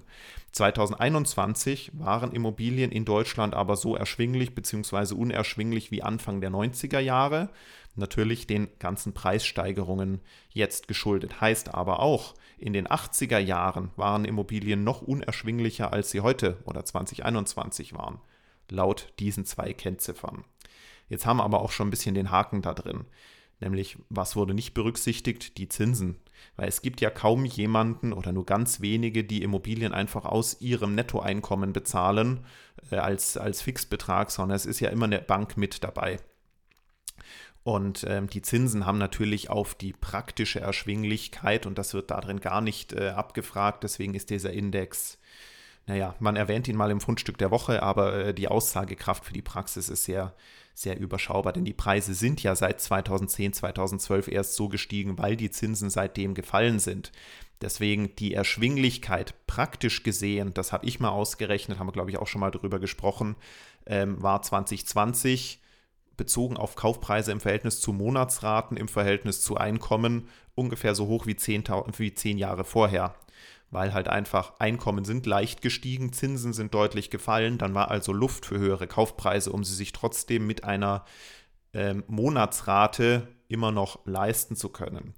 2021 0.54 1.92
waren 2.00 2.32
Immobilien 2.32 2.90
in 2.90 3.04
Deutschland 3.04 3.54
aber 3.54 3.76
so 3.76 3.98
erschwinglich 3.98 4.56
bzw. 4.56 5.14
unerschwinglich 5.14 5.92
wie 5.92 6.04
Anfang 6.04 6.40
der 6.40 6.50
90er 6.50 7.00
Jahre. 7.00 7.50
Natürlich 7.96 8.48
den 8.48 8.70
ganzen 8.80 9.14
Preissteigerungen 9.14 10.22
jetzt 10.50 10.88
geschuldet. 10.88 11.42
Heißt 11.42 11.74
aber 11.74 12.00
auch, 12.00 12.34
in 12.58 12.72
den 12.72 12.88
80er 12.88 13.40
Jahren 13.40 13.92
waren 13.98 14.24
Immobilien 14.24 14.86
noch 14.86 15.02
unerschwinglicher, 15.02 15.92
als 15.92 16.12
sie 16.12 16.22
heute 16.22 16.60
oder 16.64 16.86
2021 16.86 17.94
waren. 17.94 18.22
Laut 18.70 19.12
diesen 19.20 19.44
zwei 19.44 19.74
Kennziffern. 19.74 20.46
Jetzt 21.10 21.26
haben 21.26 21.38
wir 21.38 21.44
aber 21.44 21.60
auch 21.60 21.72
schon 21.72 21.90
ein 21.90 21.92
bisschen 21.92 22.16
den 22.16 22.32
Haken 22.32 22.62
da 22.62 22.74
drin. 22.74 23.04
Nämlich, 23.60 23.98
was 24.08 24.38
wurde 24.38 24.54
nicht 24.54 24.74
berücksichtigt? 24.74 25.58
Die 25.58 25.68
Zinsen. 25.68 26.22
Weil 26.56 26.68
es 26.68 26.82
gibt 26.82 27.02
ja 27.02 27.10
kaum 27.10 27.46
jemanden 27.46 28.14
oder 28.14 28.32
nur 28.32 28.46
ganz 28.46 28.82
wenige, 28.82 29.24
die 29.24 29.44
Immobilien 29.44 29.94
einfach 29.94 30.26
aus 30.26 30.62
ihrem 30.62 30.96
Nettoeinkommen 30.96 31.74
bezahlen 31.74 32.46
äh, 32.92 32.98
als, 32.98 33.38
als 33.38 33.62
Fixbetrag, 33.62 34.32
sondern 34.32 34.56
es 34.56 34.66
ist 34.66 34.80
ja 34.80 34.90
immer 34.90 35.06
eine 35.06 35.20
Bank 35.20 35.58
mit 35.58 35.84
dabei. 35.84 36.20
Und 37.64 38.06
ähm, 38.08 38.30
die 38.30 38.42
Zinsen 38.42 38.86
haben 38.86 38.98
natürlich 38.98 39.50
auf 39.50 39.76
die 39.76 39.92
praktische 39.92 40.62
Erschwinglichkeit, 40.62 41.66
und 41.66 41.78
das 41.78 41.94
wird 41.94 42.12
darin 42.12 42.40
gar 42.40 42.62
nicht 42.62 42.94
äh, 42.94 43.10
abgefragt, 43.10 43.84
deswegen 43.84 44.14
ist 44.14 44.30
dieser 44.30 44.54
Index, 44.54 45.20
naja, 45.88 46.16
man 46.20 46.36
erwähnt 46.36 46.68
ihn 46.68 46.76
mal 46.76 46.92
im 46.92 47.00
Fundstück 47.00 47.38
der 47.38 47.50
Woche, 47.50 47.82
aber 47.82 48.14
äh, 48.14 48.34
die 48.34 48.50
Aussagekraft 48.50 49.24
für 49.24 49.34
die 49.34 49.42
Praxis 49.42 49.88
ist 49.88 50.04
sehr, 50.04 50.34
sehr 50.74 51.00
überschaubar, 51.00 51.54
denn 51.54 51.64
die 51.64 51.74
Preise 51.74 52.14
sind 52.14 52.44
ja 52.44 52.56
seit 52.56 52.82
2010, 52.82 53.54
2012 53.54 54.28
erst 54.28 54.56
so 54.56 54.68
gestiegen, 54.68 55.18
weil 55.18 55.38
die 55.38 55.50
Zinsen 55.50 55.90
seitdem 55.90 56.34
gefallen 56.34 56.80
sind. 56.80 57.14
Deswegen 57.62 58.16
die 58.18 58.34
Erschwinglichkeit 58.34 59.34
praktisch 59.48 60.04
gesehen, 60.04 60.54
das 60.54 60.74
habe 60.74 60.86
ich 60.86 61.00
mal 61.00 61.10
ausgerechnet, 61.10 61.80
haben 61.80 61.88
wir 61.88 61.94
glaube 61.94 62.12
ich 62.12 62.18
auch 62.18 62.28
schon 62.28 62.42
mal 62.42 62.52
drüber 62.52 62.80
gesprochen, 62.80 63.38
ähm, 63.86 64.22
war 64.22 64.42
2020 64.42 65.62
bezogen 66.18 66.58
auf 66.58 66.76
Kaufpreise 66.76 67.32
im 67.32 67.40
Verhältnis 67.40 67.80
zu 67.80 67.94
Monatsraten, 67.94 68.76
im 68.76 68.90
Verhältnis 68.90 69.42
zu 69.42 69.56
Einkommen 69.56 70.28
ungefähr 70.54 70.96
so 70.96 71.08
hoch 71.08 71.28
wie 71.28 71.36
zehn, 71.36 71.64
wie 71.98 72.14
zehn 72.14 72.38
Jahre 72.38 72.66
vorher. 72.66 73.16
Weil 73.70 73.94
halt 73.94 74.08
einfach 74.08 74.60
Einkommen 74.60 75.04
sind 75.04 75.26
leicht 75.26 75.62
gestiegen, 75.62 76.14
Zinsen 76.14 76.54
sind 76.54 76.74
deutlich 76.74 77.10
gefallen, 77.10 77.58
dann 77.58 77.74
war 77.74 77.92
also 77.92 78.14
Luft 78.14 78.46
für 78.46 78.60
höhere 78.60 78.88
Kaufpreise, 78.88 79.52
um 79.52 79.64
sie 79.64 79.76
sich 79.76 79.92
trotzdem 79.92 80.48
mit 80.48 80.64
einer 80.64 81.04
ähm, 81.74 82.04
Monatsrate 82.08 83.28
immer 83.50 83.72
noch 83.72 84.06
leisten 84.06 84.56
zu 84.56 84.70
können. 84.70 85.14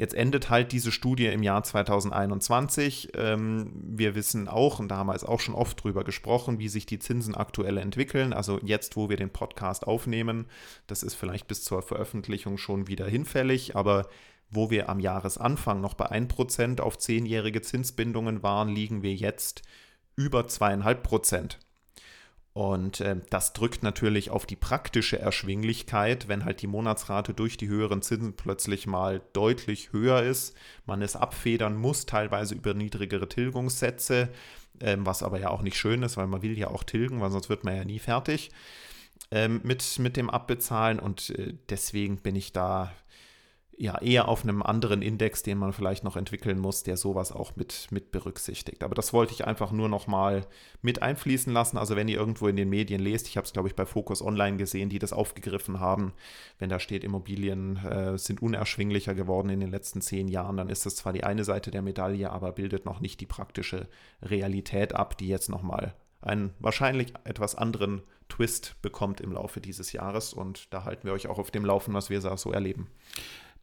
Jetzt 0.00 0.14
endet 0.14 0.48
halt 0.48 0.72
diese 0.72 0.92
Studie 0.92 1.26
im 1.26 1.42
Jahr 1.42 1.62
2021. 1.62 3.10
Ähm, 3.16 3.70
wir 3.74 4.14
wissen 4.14 4.48
auch, 4.48 4.78
und 4.78 4.88
da 4.88 4.96
haben 4.96 5.08
wir 5.08 5.12
jetzt 5.12 5.28
auch 5.28 5.40
schon 5.40 5.54
oft 5.54 5.84
drüber 5.84 6.04
gesprochen, 6.04 6.58
wie 6.58 6.68
sich 6.68 6.86
die 6.86 6.98
Zinsen 6.98 7.34
aktuell 7.34 7.76
entwickeln. 7.76 8.32
Also 8.32 8.60
jetzt, 8.62 8.96
wo 8.96 9.10
wir 9.10 9.18
den 9.18 9.28
Podcast 9.28 9.86
aufnehmen, 9.86 10.46
das 10.86 11.02
ist 11.02 11.14
vielleicht 11.14 11.48
bis 11.48 11.64
zur 11.64 11.82
Veröffentlichung 11.82 12.56
schon 12.56 12.86
wieder 12.86 13.06
hinfällig, 13.06 13.76
aber 13.76 14.08
wo 14.50 14.70
wir 14.70 14.88
am 14.88 15.00
Jahresanfang 15.00 15.80
noch 15.80 15.94
bei 15.94 16.10
1% 16.10 16.80
auf 16.80 16.98
zehnjährige 16.98 17.62
Zinsbindungen 17.62 18.42
waren, 18.42 18.68
liegen 18.68 19.02
wir 19.02 19.14
jetzt 19.14 19.62
über 20.16 20.40
2,5%. 20.42 21.56
Und 22.52 23.00
äh, 23.00 23.16
das 23.30 23.52
drückt 23.52 23.84
natürlich 23.84 24.30
auf 24.30 24.44
die 24.44 24.56
praktische 24.56 25.18
Erschwinglichkeit, 25.18 26.26
wenn 26.26 26.44
halt 26.44 26.62
die 26.62 26.66
Monatsrate 26.66 27.32
durch 27.32 27.56
die 27.56 27.68
höheren 27.68 28.02
Zinsen 28.02 28.34
plötzlich 28.34 28.88
mal 28.88 29.22
deutlich 29.32 29.92
höher 29.92 30.22
ist. 30.22 30.56
Man 30.84 31.00
es 31.00 31.14
abfedern 31.14 31.76
muss, 31.76 32.06
teilweise 32.06 32.56
über 32.56 32.74
niedrigere 32.74 33.28
Tilgungssätze, 33.28 34.30
ähm, 34.80 35.06
was 35.06 35.22
aber 35.22 35.38
ja 35.38 35.50
auch 35.50 35.62
nicht 35.62 35.76
schön 35.76 36.02
ist, 36.02 36.16
weil 36.16 36.26
man 36.26 36.42
will 36.42 36.58
ja 36.58 36.68
auch 36.68 36.82
tilgen, 36.82 37.20
weil 37.20 37.30
sonst 37.30 37.48
wird 37.48 37.62
man 37.62 37.76
ja 37.76 37.84
nie 37.84 38.00
fertig 38.00 38.50
ähm, 39.30 39.60
mit, 39.62 39.98
mit 40.00 40.16
dem 40.16 40.28
Abbezahlen. 40.28 40.98
Und 40.98 41.30
äh, 41.30 41.54
deswegen 41.68 42.16
bin 42.16 42.34
ich 42.34 42.52
da 42.52 42.92
ja 43.80 43.98
eher 43.98 44.28
auf 44.28 44.42
einem 44.42 44.62
anderen 44.62 45.00
Index, 45.00 45.42
den 45.42 45.56
man 45.56 45.72
vielleicht 45.72 46.04
noch 46.04 46.16
entwickeln 46.16 46.58
muss, 46.58 46.82
der 46.82 46.98
sowas 46.98 47.32
auch 47.32 47.56
mit, 47.56 47.88
mit 47.90 48.12
berücksichtigt. 48.12 48.84
Aber 48.84 48.94
das 48.94 49.14
wollte 49.14 49.32
ich 49.32 49.46
einfach 49.46 49.72
nur 49.72 49.88
noch 49.88 50.06
mal 50.06 50.46
mit 50.82 51.00
einfließen 51.00 51.50
lassen. 51.50 51.78
Also 51.78 51.96
wenn 51.96 52.06
ihr 52.06 52.18
irgendwo 52.18 52.46
in 52.48 52.56
den 52.56 52.68
Medien 52.68 53.00
lest, 53.00 53.26
ich 53.26 53.38
habe 53.38 53.46
es 53.46 53.54
glaube 53.54 53.68
ich 53.68 53.74
bei 53.74 53.86
Focus 53.86 54.20
Online 54.20 54.58
gesehen, 54.58 54.90
die 54.90 54.98
das 54.98 55.14
aufgegriffen 55.14 55.80
haben, 55.80 56.12
wenn 56.58 56.68
da 56.68 56.78
steht, 56.78 57.04
Immobilien 57.04 57.78
äh, 57.78 58.18
sind 58.18 58.42
unerschwinglicher 58.42 59.14
geworden 59.14 59.48
in 59.48 59.60
den 59.60 59.70
letzten 59.70 60.02
zehn 60.02 60.28
Jahren, 60.28 60.58
dann 60.58 60.68
ist 60.68 60.84
das 60.84 60.96
zwar 60.96 61.14
die 61.14 61.24
eine 61.24 61.44
Seite 61.44 61.70
der 61.70 61.80
Medaille, 61.80 62.30
aber 62.30 62.52
bildet 62.52 62.84
noch 62.84 63.00
nicht 63.00 63.18
die 63.20 63.26
praktische 63.26 63.88
Realität 64.20 64.94
ab, 64.94 65.16
die 65.16 65.28
jetzt 65.28 65.48
noch 65.48 65.62
mal 65.62 65.94
einen 66.20 66.52
wahrscheinlich 66.58 67.14
etwas 67.24 67.54
anderen 67.54 68.02
Twist 68.28 68.76
bekommt 68.82 69.22
im 69.22 69.32
Laufe 69.32 69.62
dieses 69.62 69.92
Jahres. 69.92 70.34
Und 70.34 70.72
da 70.72 70.84
halten 70.84 71.06
wir 71.06 71.14
euch 71.14 71.28
auch 71.28 71.38
auf 71.38 71.50
dem 71.50 71.64
Laufen, 71.64 71.94
was 71.94 72.10
wir 72.10 72.20
so 72.20 72.52
erleben. 72.52 72.88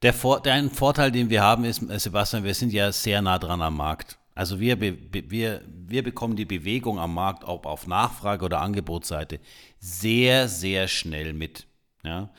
Der, 0.01 0.13
Vor 0.13 0.41
der 0.41 0.53
ein 0.53 0.69
Vorteil, 0.69 1.11
den 1.11 1.29
wir 1.29 1.41
haben, 1.41 1.63
ist, 1.65 1.81
äh, 1.89 1.99
Sebastian, 1.99 2.43
wir 2.43 2.53
sind 2.53 2.71
ja 2.71 2.91
sehr 2.91 3.21
nah 3.21 3.39
dran 3.39 3.61
am 3.61 3.77
Markt. 3.77 4.17
Also 4.35 4.59
wir, 4.59 4.79
wir, 4.79 5.61
wir 5.65 6.03
bekommen 6.03 6.35
die 6.35 6.45
Bewegung 6.45 6.99
am 6.99 7.15
Markt, 7.15 7.43
ob 7.43 7.65
auf 7.65 7.87
Nachfrage- 7.87 8.45
oder 8.45 8.61
Angebotsseite, 8.61 9.39
sehr, 9.79 10.47
sehr 10.47 10.87
schnell 10.87 11.33
mit. 11.33 11.65
Ja? 12.03 12.29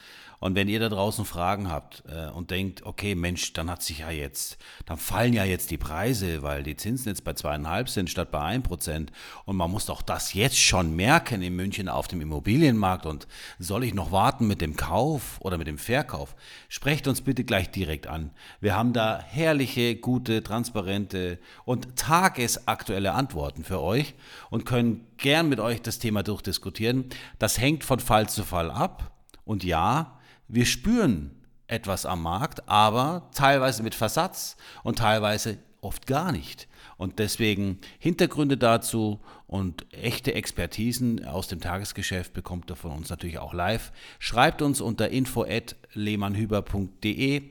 Und 0.41 0.55
wenn 0.55 0.69
ihr 0.69 0.79
da 0.79 0.89
draußen 0.89 1.25
Fragen 1.25 1.69
habt 1.71 2.05
äh, 2.09 2.31
und 2.31 2.51
denkt, 2.51 2.87
okay, 2.87 3.15
Mensch, 3.15 3.53
dann 3.55 3.71
hat 3.71 3.83
sich 3.83 4.01
ja 4.01 4.11
jetzt, 4.11 4.57
dann 4.87 4.97
fallen 4.97 5.33
ja 5.33 5.45
jetzt 5.45 5.71
die 5.71 5.79
Preise, 5.79 6.43
weil 6.43 6.63
die 6.63 6.77
Zinsen 6.77 7.09
jetzt 7.09 7.25
bei 7.25 7.33
zweieinhalb 7.33 7.89
sind 7.89 8.09
statt 8.09 8.31
bei 8.31 8.41
ein 8.41 8.63
Prozent. 8.63 9.11
Und 9.45 9.57
man 9.57 9.71
muss 9.71 9.87
doch 9.87 10.01
das 10.01 10.35
jetzt 10.35 10.59
schon 10.59 10.95
merken 10.95 11.43
in 11.43 11.57
München 11.57 11.89
auf 11.89 12.07
dem 12.07 12.21
Immobilienmarkt. 12.21 13.05
Und 13.05 13.27
soll 13.59 13.83
ich 13.83 13.95
noch 13.95 14.13
warten 14.13 14.47
mit 14.47 14.61
dem 14.61 14.77
Kauf 14.77 15.41
oder 15.41 15.59
mit 15.59 15.67
dem 15.67 15.79
Verkauf? 15.79 16.37
Sprecht 16.69 17.09
uns 17.09 17.23
bitte 17.23 17.43
gleich 17.43 17.71
direkt 17.71 18.07
an. 18.07 18.31
Wir 18.61 18.77
haben 18.77 18.93
da 18.93 19.19
herrliche, 19.19 19.97
gute, 19.97 20.43
transparente 20.45 21.39
und 21.65 21.97
tagesaktuelle 21.97 23.13
Antworten 23.13 23.65
für 23.65 23.81
euch 23.81 24.15
und 24.51 24.67
können 24.67 25.07
gern 25.17 25.49
mit 25.49 25.59
euch 25.59 25.83
das 25.83 25.99
Thema 25.99 26.23
durchdiskutieren. 26.23 27.07
Das 27.41 27.59
hängt 27.59 27.83
von 27.83 27.99
Fall 27.99 28.29
zu 28.29 28.45
Fall 28.45 28.71
ab. 28.71 29.13
Und 29.45 29.65
ja, 29.65 30.18
wir 30.49 30.67
spüren 30.67 31.31
etwas 31.67 32.07
am 32.07 32.23
Markt, 32.23 32.69
aber 32.69 33.31
teilweise 33.35 33.83
mit 33.83 33.95
Versatz 33.95 34.57
und 34.83 34.99
teilweise 34.99 35.59
oft 35.81 36.07
gar 36.07 36.33
nicht. 36.33 36.67
Und 36.97 37.21
deswegen 37.21 37.79
Hintergründe 37.99 38.57
dazu 38.57 39.21
und 39.47 39.87
echte 39.95 40.35
Expertisen 40.35 41.25
aus 41.25 41.47
dem 41.47 41.61
Tagesgeschäft 41.61 42.33
bekommt 42.33 42.71
ihr 42.71 42.77
von 42.77 42.91
uns 42.91 43.11
natürlich 43.11 43.39
auch 43.39 43.55
live. 43.55 43.93
Schreibt 44.19 44.63
uns 44.63 44.81
unter 44.81 45.11
info@lehmannhüber.de 45.11 47.43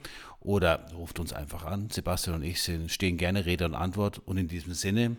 oder 0.42 0.86
ruft 0.94 1.20
uns 1.20 1.32
einfach 1.32 1.66
an. 1.66 1.90
Sebastian 1.90 2.38
und 2.38 2.44
ich 2.44 2.62
stehen 2.88 3.18
gerne 3.18 3.46
Rede 3.46 3.66
und 3.66 3.76
Antwort. 3.76 4.20
Und 4.26 4.38
in 4.38 4.48
diesem 4.48 4.74
Sinne 4.74 5.18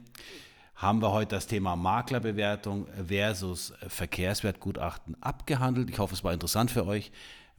haben 0.75 1.03
wir 1.03 1.13
heute 1.13 1.37
das 1.37 1.47
Thema 1.47 1.75
Maklerbewertung 1.75 2.87
versus 3.07 3.73
Verkehrswertgutachten 3.89 5.21
abgehandelt. 5.23 5.91
Ich 5.91 5.99
hoffe, 5.99 6.15
es 6.15 6.23
war 6.23 6.33
interessant 6.33 6.71
für 6.71 6.87
euch. 6.87 7.11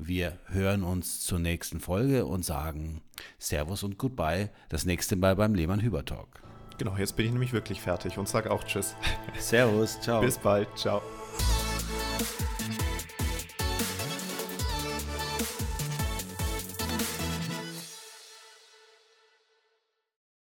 Wir 0.01 0.37
hören 0.47 0.83
uns 0.85 1.19
zur 1.19 1.39
nächsten 1.39 1.81
Folge 1.81 2.25
und 2.25 2.45
sagen 2.45 3.01
Servus 3.37 3.83
und 3.83 3.97
Goodbye. 3.97 4.49
Das 4.69 4.85
nächste 4.85 5.17
Mal 5.17 5.35
beim 5.35 5.53
Lehmann 5.53 5.81
Hüber 5.81 6.05
Talk. 6.05 6.41
Genau, 6.77 6.95
jetzt 6.95 7.17
bin 7.17 7.25
ich 7.25 7.33
nämlich 7.33 7.51
wirklich 7.51 7.81
fertig 7.81 8.17
und 8.17 8.29
sage 8.29 8.49
auch 8.49 8.63
Tschüss. 8.63 8.95
Servus, 9.37 9.99
ciao. 10.01 10.21
Bis 10.21 10.37
bald, 10.37 10.69
ciao. 10.77 11.01